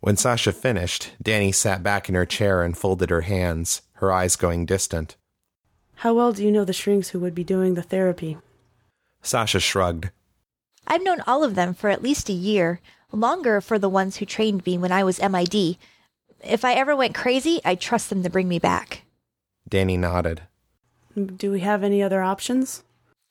[0.00, 4.36] When Sasha finished, Danni sat back in her chair and folded her hands, her eyes
[4.36, 5.16] going distant.
[5.96, 8.36] How well do you know the shrinks who would be doing the therapy?
[9.22, 10.10] Sasha shrugged.
[10.86, 12.80] I've known all of them for at least a year,
[13.14, 15.78] longer for the ones who trained me when I was MID.
[16.42, 19.02] If I ever went crazy, I'd trust them to bring me back.
[19.70, 20.42] Danni nodded.
[21.14, 22.82] Do we have any other options?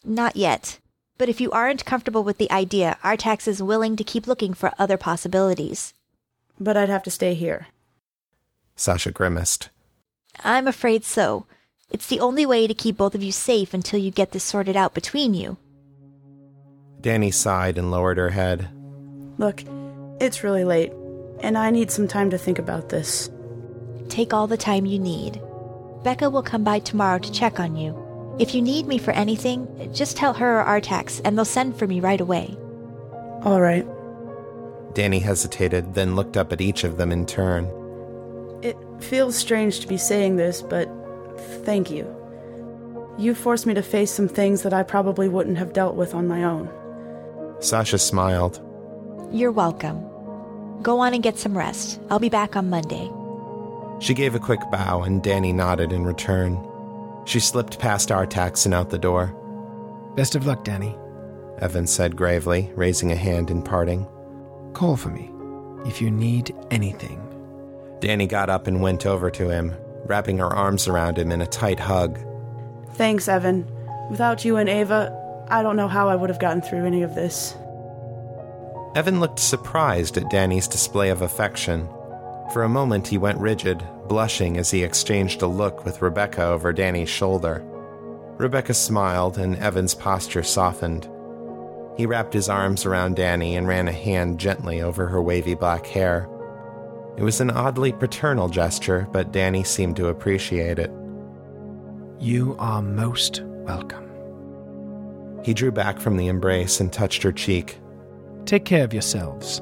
[0.03, 0.79] Not yet.
[1.17, 4.71] But if you aren't comfortable with the idea, Artax is willing to keep looking for
[4.79, 5.93] other possibilities.
[6.59, 7.67] But I'd have to stay here.
[8.75, 9.69] Sasha grimaced.
[10.43, 11.45] I'm afraid so.
[11.91, 14.75] It's the only way to keep both of you safe until you get this sorted
[14.75, 15.57] out between you.
[17.01, 18.69] Danni sighed and lowered her head.
[19.37, 19.63] Look,
[20.19, 20.91] it's really late,
[21.41, 23.29] and I need some time to think about this.
[24.09, 25.41] Take all the time you need.
[26.03, 27.99] Becca will come by tomorrow to check on you.
[28.39, 31.87] If you need me for anything, just tell her or Artax, and they'll send for
[31.87, 32.57] me right away.
[33.43, 33.85] All right.
[34.93, 37.65] Danni hesitated, then looked up at each of them in turn.
[38.61, 40.87] It feels strange to be saying this, but
[41.65, 42.07] thank you.
[43.17, 46.27] You forced me to face some things that I probably wouldn't have dealt with on
[46.27, 46.69] my own.
[47.59, 48.62] Sasha smiled.
[49.33, 49.99] You're welcome.
[50.83, 51.99] Go on and get some rest.
[52.11, 53.11] I'll be back on Monday.
[53.99, 56.63] She gave a quick bow, and Danni nodded in return.
[57.25, 59.35] She slipped past Artax and out the door.
[60.15, 60.95] Best of luck, Danni.
[61.59, 64.05] Evan said gravely, raising a hand in parting.
[64.73, 65.31] Call for me
[65.89, 67.19] if you need anything.
[68.01, 69.73] Danni got up and went over to him,
[70.05, 72.19] wrapping her arms around him in a tight hug.
[72.91, 73.65] Thanks, Evan.
[74.11, 77.15] Without you and Eva, I don't know how I would have gotten through any of
[77.15, 77.55] this.
[78.95, 81.89] Evan looked surprised at Danni's display of affection.
[82.51, 86.71] For a moment, he went rigid, blushing as he exchanged a look with Rebecca over
[86.71, 87.63] Danni's shoulder.
[88.37, 91.09] Rebecca smiled, and Evan's posture softened.
[91.97, 95.87] He wrapped his arms around Danni and ran a hand gently over her wavy black
[95.87, 96.29] hair.
[97.17, 100.91] It was an oddly paternal gesture, but Danni seemed to appreciate it.
[102.19, 104.09] You are most welcome.
[105.43, 107.77] He drew back from the embrace and touched her cheek.
[108.45, 109.61] Take care of yourselves,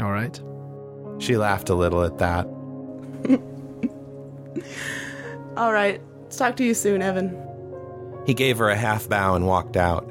[0.00, 0.40] all right?
[1.18, 2.46] She laughed a little at that.
[5.56, 6.00] All right.
[6.30, 7.36] Talk to you soon, Evan.
[8.26, 10.06] He gave her a half bow and walked out.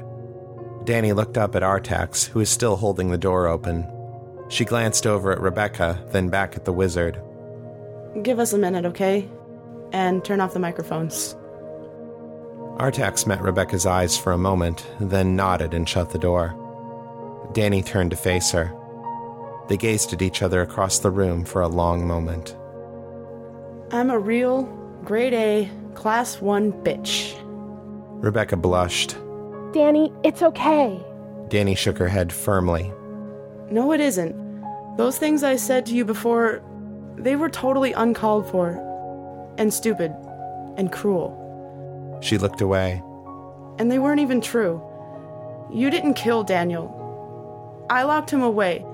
[0.84, 3.86] Danni looked up at Artax, who was still holding the door open.
[4.48, 7.18] She glanced over at Rebecca, then back at the wizard.
[8.22, 9.28] Give us a minute, okay?
[9.92, 11.34] And turn off the microphones.
[12.76, 16.54] Artax met Rebecca's eyes for a moment, then nodded and shut the door.
[17.52, 18.72] Danni turned to face her.
[19.68, 22.56] They gazed at each other across the room for a long moment.
[23.90, 24.64] I'm a real,
[25.04, 27.34] grade A, class 1 bitch.
[28.22, 29.16] Rebecca blushed.
[29.72, 31.00] Danni, it's okay.
[31.48, 32.92] Danni shook her head firmly.
[33.70, 34.34] No, it isn't.
[34.96, 36.62] Those things I said to you before,
[37.16, 38.84] they were totally uncalled for,
[39.58, 40.14] and stupid,
[40.76, 42.18] and cruel.
[42.20, 43.02] She looked away.
[43.78, 44.82] And they weren't even true.
[45.72, 46.94] You didn't kill Daniel.
[47.90, 48.84] I locked him away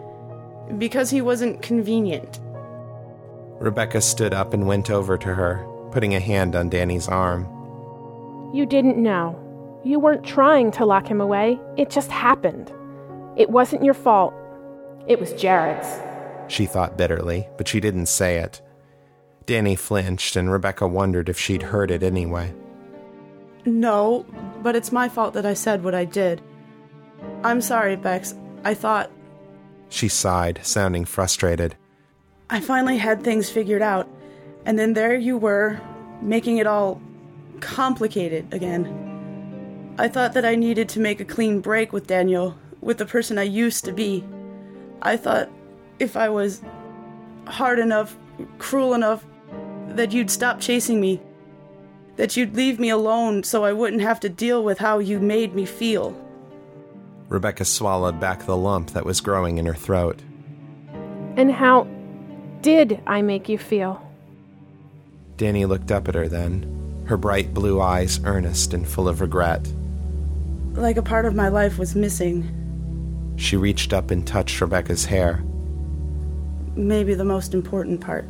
[0.79, 2.41] because he wasn't convenient.
[3.61, 7.45] Rebecca stood up and went over to her, putting a hand on Danni's arm.
[8.55, 9.41] You didn't know.
[9.85, 11.61] You weren't trying to lock him away.
[11.77, 12.73] It just happened.
[13.37, 14.35] It wasn't your fault.
[15.07, 16.01] It was Jared's.
[16.49, 18.63] She thought bitterly, but she didn't say it.
[19.47, 22.55] Danni flinched, and Rebecca wondered if she'd heard it anyway.
[23.67, 24.25] No,
[24.63, 26.41] but it's my fault that I said what I did.
[27.43, 28.35] I'm sorry, Bex.
[28.65, 29.11] I thought.
[29.89, 31.77] She sighed, sounding frustrated.
[32.51, 34.09] I finally had things figured out,
[34.65, 35.81] and then there you were,
[36.21, 37.01] making it all
[37.61, 39.95] complicated again.
[39.99, 43.39] I thought that I needed to make a clean break with Daniel, with the person
[43.39, 44.25] I used to be.
[45.03, 45.51] I thought
[45.99, 46.63] if I was
[47.47, 48.17] hard enough,
[48.59, 49.25] cruel enough,
[49.89, 51.21] that you'd stop chasing me.
[52.17, 55.55] That you'd leave me alone so I wouldn't have to deal with how you made
[55.55, 56.17] me feel.
[57.29, 60.21] Rebecca swallowed back the lump that was growing in her throat.
[61.37, 61.87] And how
[62.61, 64.01] did I make you feel?
[65.37, 69.67] Danni looked up at her then, her bright blue eyes earnest and full of regret.
[70.75, 73.35] Like a part of my life was missing.
[73.37, 75.43] She reached up and touched Rebecca's hair.
[76.77, 78.25] Maybe the most important part.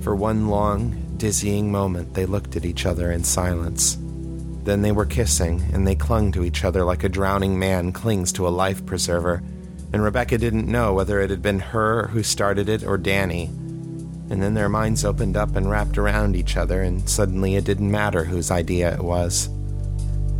[0.00, 3.96] For one long, dizzying moment, they looked at each other in silence.
[4.64, 8.32] Then they were kissing, and they clung to each other like a drowning man clings
[8.32, 9.42] to a life preserver.
[9.92, 13.48] And Rebecca didn't know whether it had been her who started it or Danni.
[14.30, 17.90] And then their minds opened up and wrapped around each other, and suddenly it didn't
[17.90, 19.48] matter whose idea it was.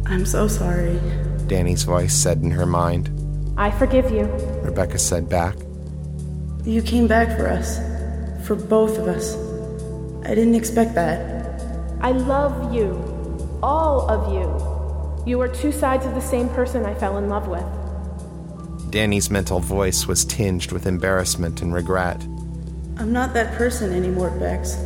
[0.07, 0.99] I'm so sorry.
[1.47, 3.11] Danni's voice said in her mind.
[3.59, 4.25] I forgive you.
[4.63, 5.57] Rebecca said back.
[6.65, 7.79] You came back for us.
[8.47, 9.35] For both of us.
[10.25, 11.61] I didn't expect that.
[12.01, 13.12] I love you.
[13.63, 15.23] All of you.
[15.25, 17.65] You are two sides of the same person I fell in love with.
[18.91, 22.21] Danni's mental voice was tinged with embarrassment and regret.
[22.99, 24.77] I'm not that person anymore, Bex.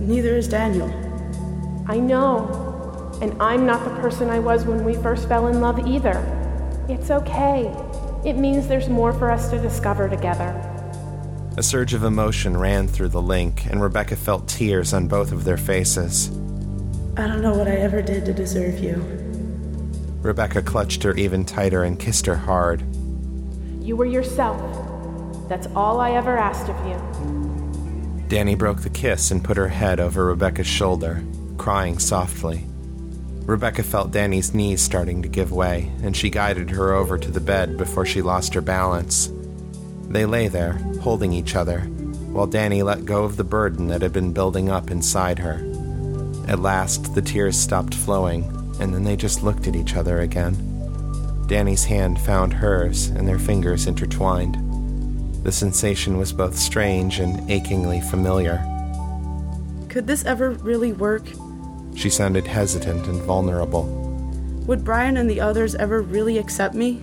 [0.00, 0.88] Neither is Daniel.
[1.88, 3.18] I know.
[3.22, 6.18] And I'm not the person I was when we first fell in love either.
[6.90, 7.74] It's okay.
[8.24, 10.52] It means there's more for us to discover together.
[11.56, 15.44] A surge of emotion ran through the link, and Rebecca felt tears on both of
[15.44, 16.30] their faces.
[17.18, 18.94] I don't know what I ever did to deserve you.
[20.20, 22.82] Rebecca clutched her even tighter and kissed her hard.
[23.80, 24.60] You were yourself.
[25.48, 26.96] That's all I ever asked of you.
[28.28, 31.24] Danni broke the kiss and put her head over Rebecca's shoulder,
[31.56, 32.66] crying softly.
[33.46, 37.40] Rebecca felt Danni's knees starting to give way, and she guided her over to the
[37.40, 39.30] bed before she lost her balance.
[40.08, 41.80] They lay there, holding each other,
[42.32, 45.62] while Danni let go of the burden that had been building up inside her.
[46.48, 48.44] At last, the tears stopped flowing,
[48.80, 50.54] and then they just looked at each other again.
[51.48, 54.56] Danni's hand found hers, and their fingers intertwined.
[55.44, 58.64] The sensation was both strange and achingly familiar.
[59.88, 61.24] Could this ever really work?
[61.94, 63.84] She sounded hesitant and vulnerable.
[64.66, 67.00] Would Brian and the others ever really accept me?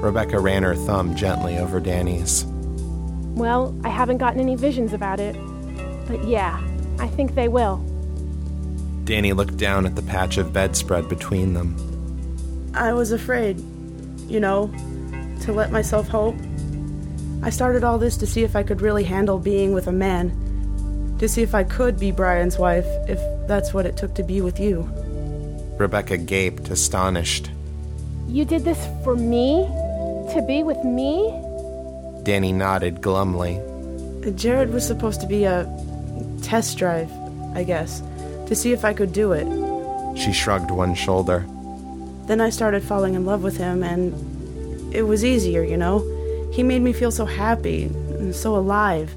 [0.00, 2.44] Rebecca ran her thumb gently over Danni's.
[3.34, 5.36] Well, I haven't gotten any visions about it.
[6.06, 6.60] But yeah,
[6.98, 7.84] I think they will.
[9.10, 11.74] Danni looked down at the patch of bedspread between them.
[12.74, 13.58] I was afraid,
[14.28, 14.72] you know,
[15.40, 16.36] to let myself hope.
[17.42, 21.16] I started all this to see if I could really handle being with a man,
[21.18, 24.42] to see if I could be Brian's wife, if that's what it took to be
[24.42, 24.88] with you.
[25.76, 27.50] Rebecca gaped, astonished.
[28.28, 29.66] You did this for me?
[30.34, 31.30] To be with me?
[32.22, 33.58] Danni nodded glumly.
[34.36, 35.66] Jared was supposed to be a
[36.42, 37.10] test drive,
[37.56, 38.02] I guess,
[38.50, 39.46] to see if I could do it.
[40.18, 41.46] She shrugged one shoulder.
[42.26, 46.00] Then I started falling in love with him, and it was easier, you know?
[46.52, 49.14] He made me feel so happy and so alive.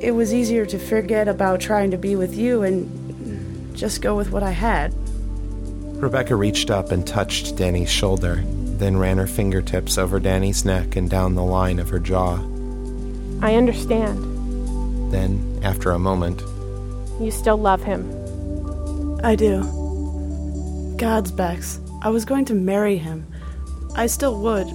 [0.00, 4.30] It was easier to forget about trying to be with you and just go with
[4.30, 4.94] what I had.
[6.00, 11.10] Rebecca reached up and touched Danni's shoulder, then ran her fingertips over Danni's neck and
[11.10, 12.38] down the line of her jaw.
[13.42, 15.12] I understand.
[15.12, 16.44] Then, after a moment,
[17.20, 18.08] You still love him.
[19.24, 19.62] I do.
[20.96, 21.80] God's Bex.
[22.02, 23.26] I was going to marry him.
[23.96, 24.66] I still would,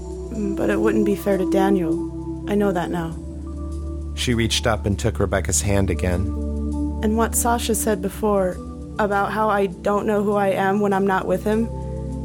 [0.58, 1.94] but it wouldn't be fair to Daniel.
[2.50, 3.16] I know that now.
[4.16, 6.28] she reached up and took Rebecca's hand again.
[7.04, 8.58] And what Sasha said before
[9.00, 11.68] about how I don't know who I am when I'm not with him,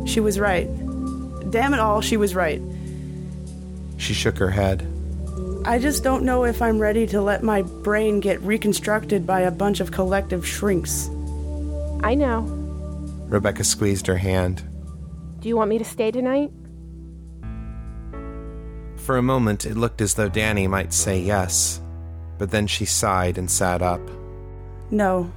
[0.06, 0.66] she was right.
[1.50, 2.60] Damn it all, she was right.
[3.96, 4.86] She shook her head.
[5.64, 9.50] I just don't know if I'm ready to let my brain get reconstructed by a
[9.50, 11.08] bunch of collective shrinks.
[12.02, 12.42] I know.
[13.28, 14.62] Rebecca squeezed her hand.
[15.40, 16.50] Do you want me to stay tonight?
[18.96, 21.80] For a moment, it looked as though Danni might say yes,
[22.38, 24.00] but then she sighed and sat up.
[24.90, 25.30] No.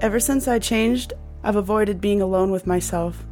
[0.00, 1.12] Ever since I changed,
[1.42, 3.24] I've avoided being alone with myself.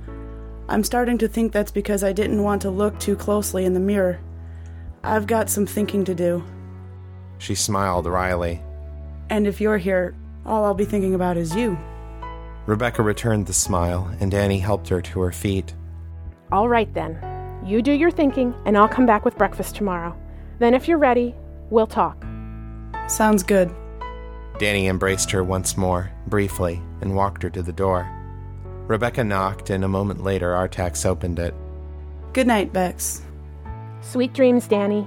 [0.68, 3.80] I'm starting to think that's because I didn't want to look too closely in the
[3.80, 4.20] mirror.
[5.02, 6.44] I've got some thinking to do.
[7.38, 8.62] She smiled wryly.
[9.30, 11.78] And if you're here, all I'll be thinking about is you.
[12.66, 15.74] Rebecca returned the smile, and Danni helped her to her feet.
[16.52, 17.18] All right then.
[17.64, 20.16] You do your thinking, and I'll come back with breakfast tomorrow.
[20.58, 21.34] Then, if you're ready,
[21.70, 22.24] we'll talk.
[23.06, 23.74] Sounds good.
[24.58, 28.08] Danni embraced her once more, briefly, and walked her to the door.
[28.86, 31.54] Rebecca knocked, and a moment later, Artax opened it.
[32.32, 33.22] Good night, Bex.
[34.10, 35.06] Sweet dreams, Danni.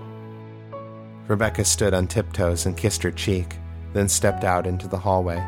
[1.27, 3.57] Rebecca stood on tiptoes and kissed her cheek,
[3.91, 5.45] then stepped out into the hallway.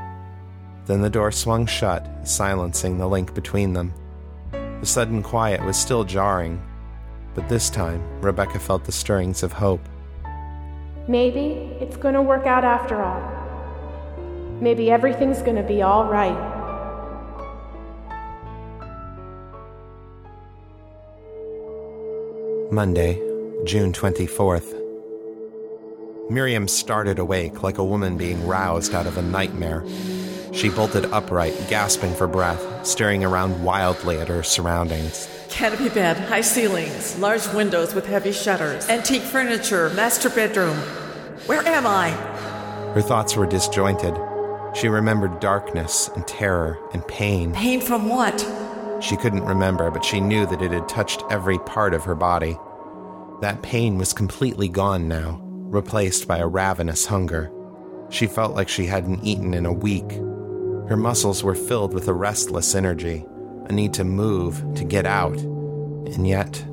[0.88, 3.94] Then the door swung shut, silencing the link between them.
[4.52, 6.62] The sudden quiet was still jarring,
[7.34, 9.88] but this time Rebecca felt the stirrings of hope.
[11.08, 13.22] Maybe it's going to work out after all.
[14.60, 16.52] Maybe everything's going to be all right.
[22.70, 24.80] Monday, June 24th.
[26.30, 29.84] Miriam started awake like a woman being roused out of a nightmare.
[30.52, 35.28] She bolted upright, gasping for breath, staring around wildly at her surroundings.
[35.50, 40.78] Canopy bed, high ceilings, large windows with heavy shutters, antique furniture, master bedroom.
[41.48, 42.12] Where am I?
[42.94, 44.16] Her thoughts were disjointed.
[44.76, 47.54] She remembered darkness and terror and pain.
[47.54, 48.46] Pain from what?
[49.02, 52.58] She couldn't remember, but she knew that it had touched every part of her body.
[53.42, 57.52] That pain was completely gone now, replaced by a ravenous hunger.
[58.10, 60.10] She felt like she hadn't eaten in a week.
[60.88, 63.26] Her muscles were filled with a restless energy,
[63.66, 65.38] a need to move, to get out.
[65.38, 66.64] And yet.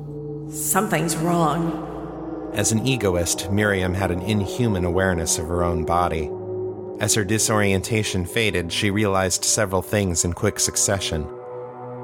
[0.49, 2.51] Something's wrong.
[2.53, 6.29] As an egoist, Miriam had an inhuman awareness of her own body.
[6.99, 11.27] As her disorientation faded, she realized several things in quick succession.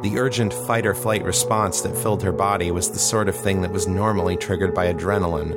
[0.02, 3.62] The urgent fight or flight response that filled her body was the sort of thing
[3.62, 5.54] that was normally triggered by adrenaline.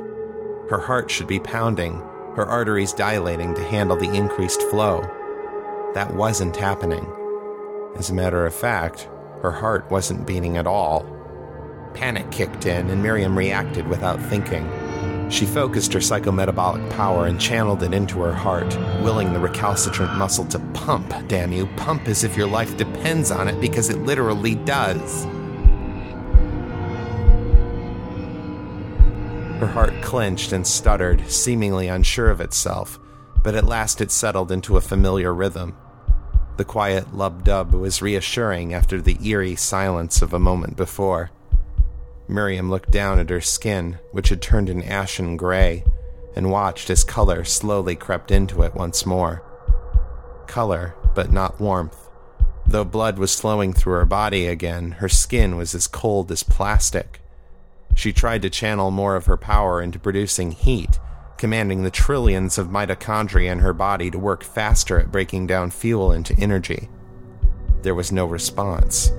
[0.69, 1.93] Her heart should be pounding,
[2.35, 5.01] her arteries dilating to handle the increased flow.
[5.93, 7.07] That wasn't happening.
[7.95, 9.07] As a matter of fact,
[9.41, 11.05] her heart wasn't beating at all.
[11.93, 14.69] Panic kicked in, and Miriam reacted without thinking.
[15.29, 20.45] She focused her psychometabolic power and channeled it into her heart, willing the recalcitrant muscle
[20.45, 24.55] to pump, damn you, pump as if your life depends on it because it literally
[24.55, 25.25] does.
[29.59, 32.99] Her heart clenched and stuttered, seemingly unsure of itself,
[33.41, 35.75] but at last it settled into a familiar rhythm.
[36.57, 41.31] The quiet lub dub was reassuring after the eerie silence of a moment before.
[42.27, 45.83] Miriam looked down at her skin, which had turned an ashen gray,
[46.35, 49.43] and watched as color slowly crept into it once more.
[50.47, 52.09] Color, but not warmth.
[52.65, 57.19] Though blood was flowing through her body again, her skin was as cold as plastic.
[57.95, 60.99] She tried to channel more of her power into producing heat,
[61.37, 66.11] commanding the trillions of mitochondria in her body to work faster at breaking down fuel
[66.11, 66.89] into energy.
[67.81, 69.11] There was no response.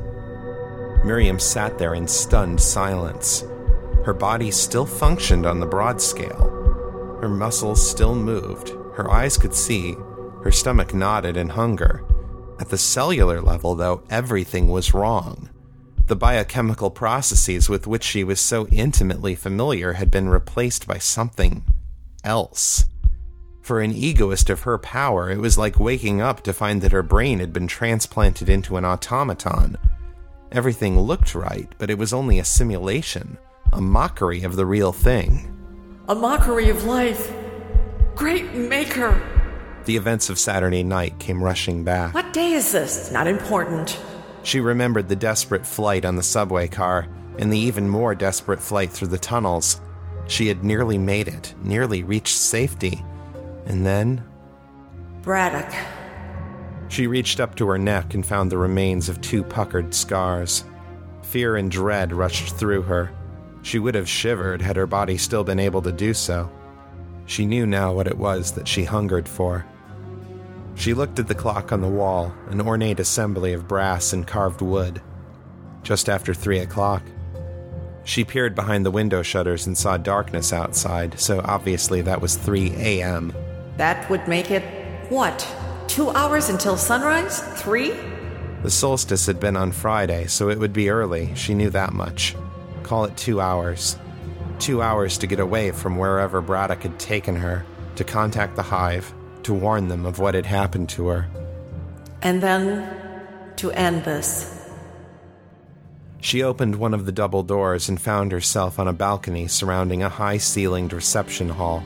[1.05, 3.45] Miriam sat there in stunned silence.
[4.07, 6.51] Her body still functioned on the broad scale.
[7.21, 8.71] Her muscles still moved.
[8.95, 9.97] Her eyes could see.
[10.43, 12.03] Her stomach nodded in hunger.
[12.59, 15.51] At the cellular level, though, everything was wrong.
[16.07, 21.65] The biochemical processes with which she was so intimately familiar had been replaced by something
[22.23, 22.85] else.
[23.61, 27.03] For an egoist of her power, it was like waking up to find that her
[27.03, 29.77] brain had been transplanted into an automaton
[30.55, 33.37] Everything looked right, but it was only a simulation,
[33.73, 35.51] a mockery of the real thing.
[36.09, 37.35] A mockery of life.
[38.15, 39.21] Great Maker!
[39.85, 42.15] The events of Saturday night came rushing back.
[42.15, 43.11] What day is this?
[43.11, 44.01] Not important.
[44.45, 48.93] She remembered the desperate flight on the subway car, and the even more desperate flight
[48.93, 49.81] through the tunnels.
[50.29, 53.05] She had nearly made it, nearly reached safety.
[53.67, 54.23] And then.
[55.23, 55.75] Braddock.
[56.95, 60.63] She reached up to her neck and found the remains of two puckered scars.
[61.23, 63.11] Fear and dread rushed through her.
[63.63, 66.53] She would have shivered had her body still been able to do so.
[67.27, 69.67] She knew now what it was that she hungered for.
[70.77, 74.63] She looked at the clock on the wall, an ornate assembly of brass and carved
[74.63, 75.03] wood.
[75.83, 77.03] Just after three o'clock.
[78.05, 82.71] She peered behind the window shutters and saw darkness outside, so obviously that was 3
[82.77, 83.35] a.m.
[83.79, 84.63] That would make it
[85.11, 85.45] what?
[85.89, 87.41] Two hours until sunrise?
[87.61, 87.95] Three?
[88.63, 91.35] The solstice had been on Friday, so it would be early.
[91.35, 92.35] She knew that much.
[92.83, 93.99] Call it two hours.
[94.59, 97.65] Two hours to get away from wherever Braddock had taken her,
[97.97, 99.13] to contact the hive,
[99.43, 101.29] to warn them of what had happened to her.
[102.23, 102.89] And then
[103.57, 104.51] to end this.
[106.21, 110.09] She opened one of the double doors and found herself on a balcony surrounding a
[110.09, 111.85] high ceilinged reception hall.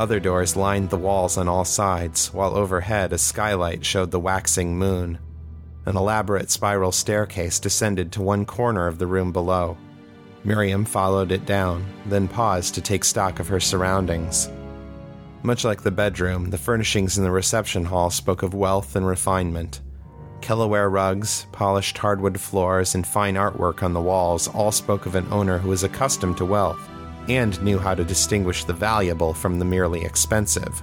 [0.00, 4.78] Other doors lined the walls on all sides, while overhead a skylight showed the waxing
[4.78, 5.18] moon.
[5.84, 9.76] An elaborate spiral staircase descended to one corner of the room below.
[10.42, 14.48] Miriam followed it down, then paused to take stock of her surroundings.
[15.42, 19.82] Much like the bedroom, the furnishings in the reception hall spoke of wealth and refinement.
[20.40, 25.30] Kellaware rugs, polished hardwood floors, and fine artwork on the walls all spoke of an
[25.30, 26.88] owner who was accustomed to wealth
[27.28, 30.82] and knew how to distinguish the valuable from the merely expensive.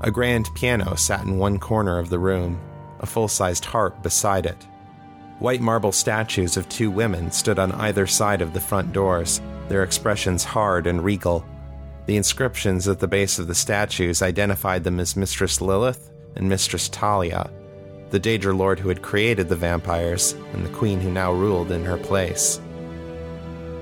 [0.00, 2.60] A grand piano sat in one corner of the room,
[3.00, 4.66] a full sized harp beside it.
[5.38, 9.82] White marble statues of two women stood on either side of the front doors, their
[9.82, 11.44] expressions hard and regal.
[12.06, 16.88] The inscriptions at the base of the statues identified them as Mistress Lilith and Mistress
[16.88, 17.50] Talia,
[18.10, 21.84] the Daedra Lord who had created the vampires, and the queen who now ruled in
[21.84, 22.60] her place.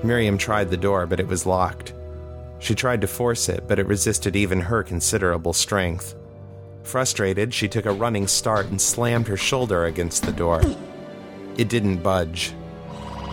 [0.07, 1.93] Miriam tried the door, but it was locked.
[2.59, 6.15] She tried to force it, but it resisted even her considerable strength.
[6.83, 10.61] Frustrated, she took a running start and slammed her shoulder against the door.
[11.57, 12.53] It didn't budge.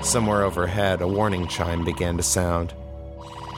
[0.03, 2.75] Somewhere overhead, a warning chime began to sound.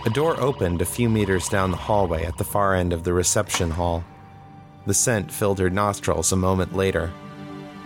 [0.04, 3.12] A door opened a few meters down the hallway at the far end of the
[3.12, 4.04] reception hall.
[4.86, 7.10] The scent filled her nostrils a moment later.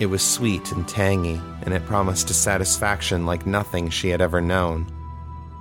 [0.00, 4.40] It was sweet and tangy, and it promised a satisfaction like nothing she had ever
[4.40, 4.99] known.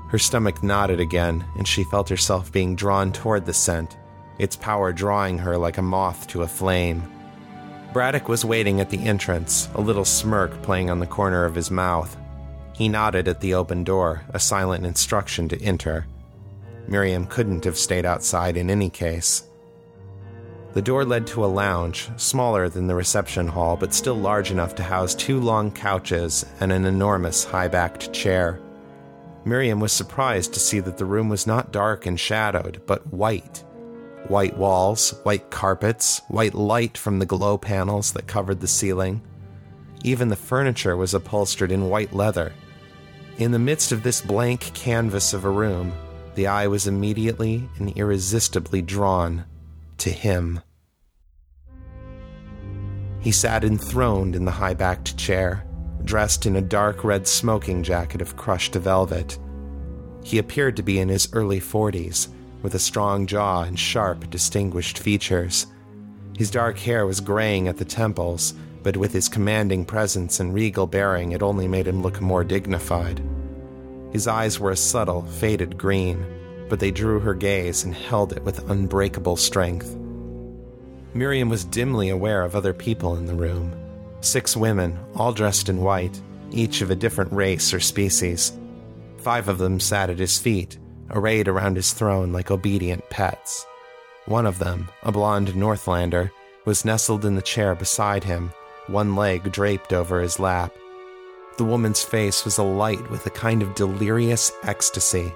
[0.09, 3.97] Her stomach knotted again, and she felt herself being drawn toward the scent,
[4.39, 7.03] its power drawing her like a moth to a flame.
[7.93, 11.69] Braddock was waiting at the entrance, a little smirk playing on the corner of his
[11.69, 12.17] mouth.
[12.73, 16.07] He nodded at the open door, a silent instruction to enter.
[16.87, 19.43] Miriam couldn't have stayed outside in any case.
[20.73, 24.75] The door led to a lounge, smaller than the reception hall, but still large enough
[24.75, 28.59] to house two long couches and an enormous high backed chair.
[29.49, 33.63] Miriam was surprised to see that the room was not dark and shadowed, but white.
[34.27, 39.21] White walls, white carpets, white light from the glow panels that covered the ceiling.
[40.03, 42.53] Even the furniture was upholstered in white leather.
[43.39, 45.93] In the midst of this blank canvas of a room,
[46.35, 49.45] the eye was immediately and irresistibly drawn
[49.97, 50.61] to him.
[53.19, 55.65] He sat enthroned in the high backed chair,
[56.03, 59.37] dressed in a dark red smoking jacket of crushed velvet.
[60.23, 62.29] He appeared to be in his early forties,
[62.61, 65.67] with a strong jaw and sharp, distinguished features.
[66.37, 70.87] His dark hair was graying at the temples, but with his commanding presence and regal
[70.87, 73.21] bearing, it only made him look more dignified.
[74.11, 76.25] His eyes were a subtle, faded green,
[76.69, 79.95] but they drew her gaze and held it with unbreakable strength.
[81.13, 83.73] Miriam was dimly aware of other people in the room
[84.21, 88.57] six women, all dressed in white, each of a different race or species.
[89.17, 90.77] Five of them sat at his feet,
[91.11, 93.65] arrayed around his throne like obedient pets.
[94.25, 96.31] One of them, a blonde Northlander,
[96.65, 98.51] was nestled in the chair beside him,
[98.87, 100.73] one leg draped over his lap.
[101.57, 105.31] The woman's face was alight with a kind of delirious ecstasy.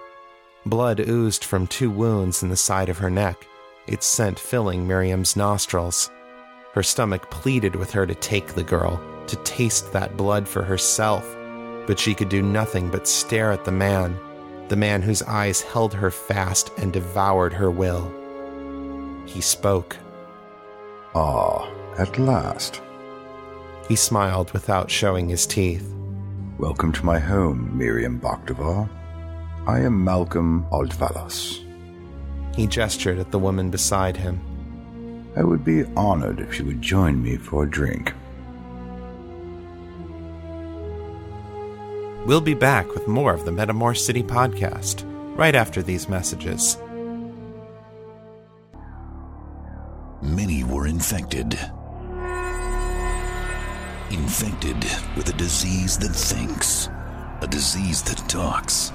[0.66, 3.46] Blood oozed from two wounds in the side of her neck,
[3.88, 6.10] its scent filling Miriam's nostrils.
[6.74, 11.24] Her stomach pleaded with her to take the girl, to taste that blood for herself,
[11.86, 14.18] but she could do nothing but stare at the man,
[14.70, 18.12] the man whose eyes held her fast and devoured her will.
[19.28, 19.96] He spoke.
[21.14, 21.70] Ah,
[22.00, 22.82] at last.
[23.88, 25.88] He smiled without showing his teeth.
[26.58, 28.90] Welcome to my home, Miriam Bakhtavar.
[29.68, 31.64] I am Malcolm Aldvalos.
[32.56, 34.42] He gestured at the woman beside him.
[35.36, 38.14] I would be honored if you would join me for a drink.
[42.26, 45.04] We'll be back with more of the Metamor City podcast
[45.36, 46.78] right after these messages.
[50.22, 51.60] Many were infected.
[54.12, 54.78] Infected
[55.18, 56.88] with a disease that thinks,
[57.42, 58.94] a disease that talks.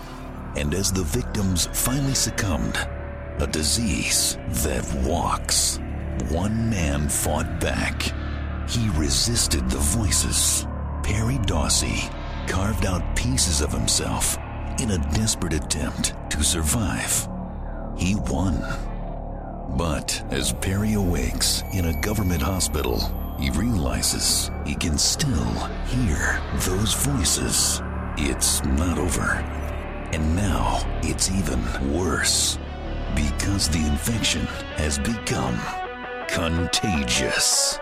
[0.57, 2.79] And as the victims finally succumbed,
[3.41, 5.81] a disease that walks.
[6.31, 8.13] One man fought back.
[8.69, 10.67] He resisted the voices.
[11.03, 12.11] Perry Dawsey
[12.47, 14.37] carved out pieces of himself
[14.79, 17.27] in a desperate attempt to survive.
[17.97, 18.63] He won.
[19.77, 22.99] But as Perry awakes in a government hospital,
[23.39, 25.55] he realizes he can still
[25.87, 27.81] hear those voices.
[28.17, 29.33] It's not over.
[30.13, 31.63] And now it's even
[31.95, 32.59] worse
[33.15, 34.47] because the infection
[34.77, 35.59] has become
[36.29, 37.79] contagious.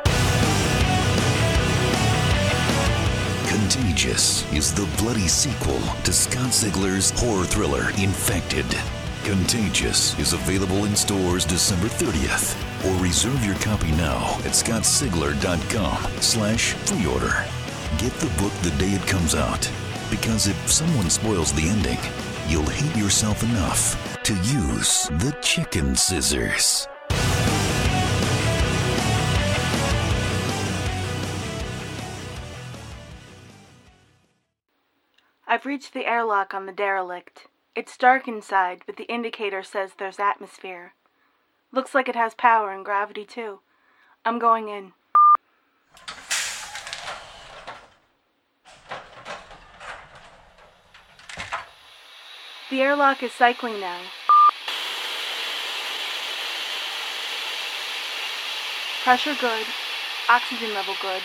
[3.47, 8.66] Contagious is the bloody sequel to Scott Sigler's horror thriller Infected.
[9.24, 12.55] Contagious is available in stores December 30th.
[12.86, 17.44] Or reserve your copy now at scottsigler.com slash pre-order.
[17.99, 19.68] Get the book the day it comes out.
[20.11, 21.99] Because if someone spoils the ending,
[22.47, 26.86] you'll hate yourself enough to use the chicken scissors.
[35.57, 37.46] I've reached the airlock on the derelict.
[37.74, 40.92] It's dark inside, but the indicator says there's atmosphere.
[41.72, 43.61] Looks like it has power and gravity, too.
[44.22, 44.92] I'm going in.
[52.68, 54.00] The airlock is cycling now.
[59.04, 59.66] Pressure good,
[60.28, 61.22] oxygen level good,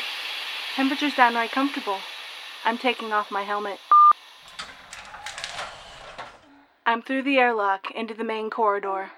[0.77, 1.97] temperature's downright comfortable.
[2.63, 3.79] I'm taking off my helmet.
[6.92, 9.12] I'm through the airlock into the main corridor.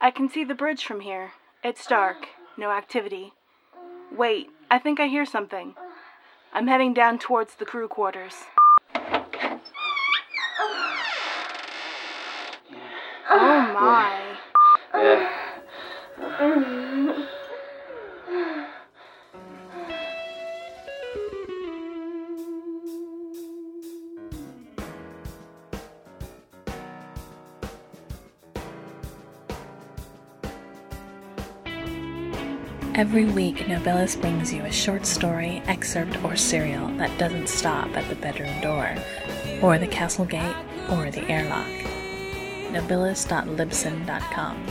[0.00, 1.34] I can see the bridge from here.
[1.62, 2.26] It's dark,
[2.56, 3.32] no activity.
[4.10, 5.76] Wait, I think I hear something.
[6.52, 8.34] I'm heading down towards the crew quarters.
[13.30, 13.60] Oh
[16.52, 16.79] my.
[33.00, 38.06] Every week, Nobilis brings you a short story, excerpt, or serial that doesn't stop at
[38.10, 38.94] the bedroom door,
[39.62, 40.54] or the castle gate,
[40.90, 41.66] or the airlock.
[42.68, 44.66] Nobilis.libsyn.com.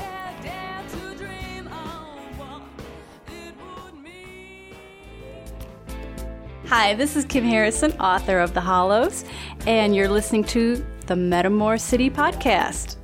[6.67, 9.25] Hi, this is Kim Harrison, author of The Hollows,
[9.65, 12.97] and you're listening to the Metamor City Podcast.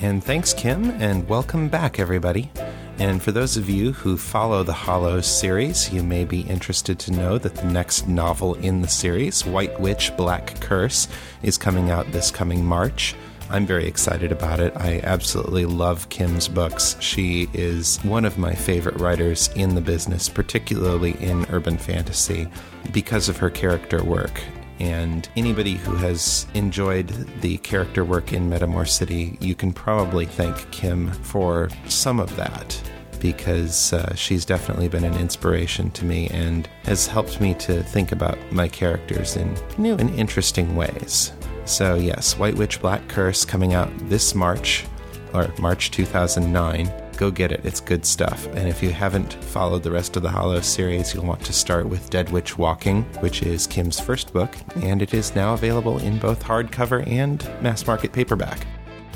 [0.00, 2.52] And thanks, Kim, and welcome back, everybody.
[3.00, 7.12] And for those of you who follow the Hollows series, you may be interested to
[7.12, 11.06] know that the next novel in the series, White Witch Black Curse,
[11.42, 13.14] is coming out this coming March.
[13.50, 14.72] I'm very excited about it.
[14.76, 16.96] I absolutely love Kim's books.
[16.98, 22.48] She is one of my favorite writers in the business, particularly in urban fantasy,
[22.92, 24.42] because of her character work.
[24.78, 27.08] And anybody who has enjoyed
[27.40, 32.80] the character work in Metamor City, you can probably thank Kim for some of that
[33.20, 38.12] because uh, she's definitely been an inspiration to me and has helped me to think
[38.12, 41.32] about my characters in new and interesting ways.
[41.64, 44.86] So, yes, White Witch Black Curse coming out this March,
[45.34, 47.07] or March 2009.
[47.18, 48.46] Go get it, it's good stuff.
[48.54, 51.88] And if you haven't followed the rest of the Hollow series, you'll want to start
[51.88, 56.18] with Dead Witch Walking, which is Kim's first book, and it is now available in
[56.18, 58.64] both hardcover and mass market paperback.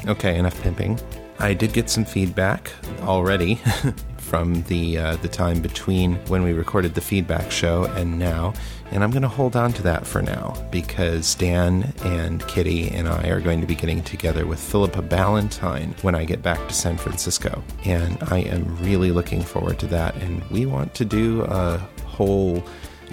[0.09, 0.99] Okay, enough pimping.
[1.39, 2.73] I did get some feedback
[3.03, 3.61] already
[4.33, 8.55] from the uh, the time between when we recorded the feedback show and now,
[8.91, 13.07] and I'm going to hold on to that for now because Dan and Kitty and
[13.11, 16.73] I are going to be getting together with Philippa Ballantine when I get back to
[16.73, 20.15] San Francisco, and I am really looking forward to that.
[20.15, 21.77] And we want to do a
[22.07, 22.65] whole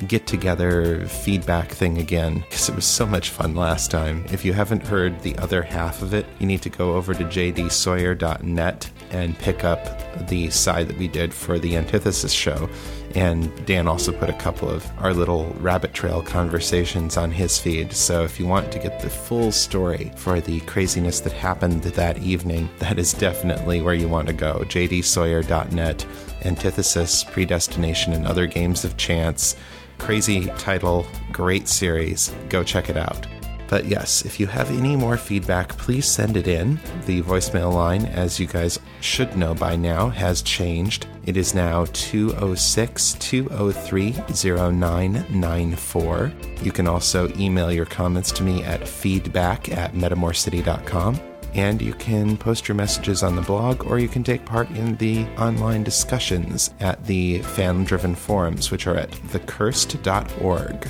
[0.07, 4.23] get together feedback thing again because it was so much fun last time.
[4.31, 7.25] If you haven't heard the other half of it, you need to go over to
[7.25, 12.69] jdsawyer.net and pick up the side that we did for the Antithesis show.
[13.15, 17.91] And Dan also put a couple of our little rabbit trail conversations on his feed.
[17.93, 22.19] So if you want to get the full story for the craziness that happened that
[22.19, 24.59] evening, that is definitely where you want to go.
[24.59, 26.05] jdsawyer.net,
[26.45, 29.55] Antithesis, Predestination, and Other Games of Chance
[29.99, 32.33] crazy title, great series.
[32.47, 33.27] Go check it out.
[33.69, 36.79] But yes, if you have any more feedback, please send it in.
[37.05, 41.05] The voicemail line, as you guys should know by now, has changed.
[41.25, 46.31] It is now 206 203 0994.
[46.63, 51.19] You can also email your comments to me at feedback at metamorcity.com
[51.55, 54.95] and you can post your messages on the blog or you can take part in
[54.97, 60.87] the online discussions at the fan driven forums, which are at thecursed.org.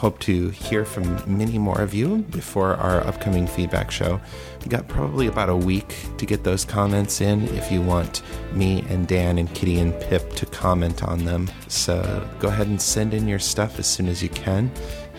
[0.00, 4.18] Hope to hear from many more of you before our upcoming feedback show.
[4.62, 8.22] We got probably about a week to get those comments in if you want
[8.54, 11.50] me and Dan and Kitty and Pip to comment on them.
[11.68, 14.72] So go ahead and send in your stuff as soon as you can.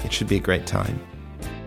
[0.04, 1.00] It should be a great time.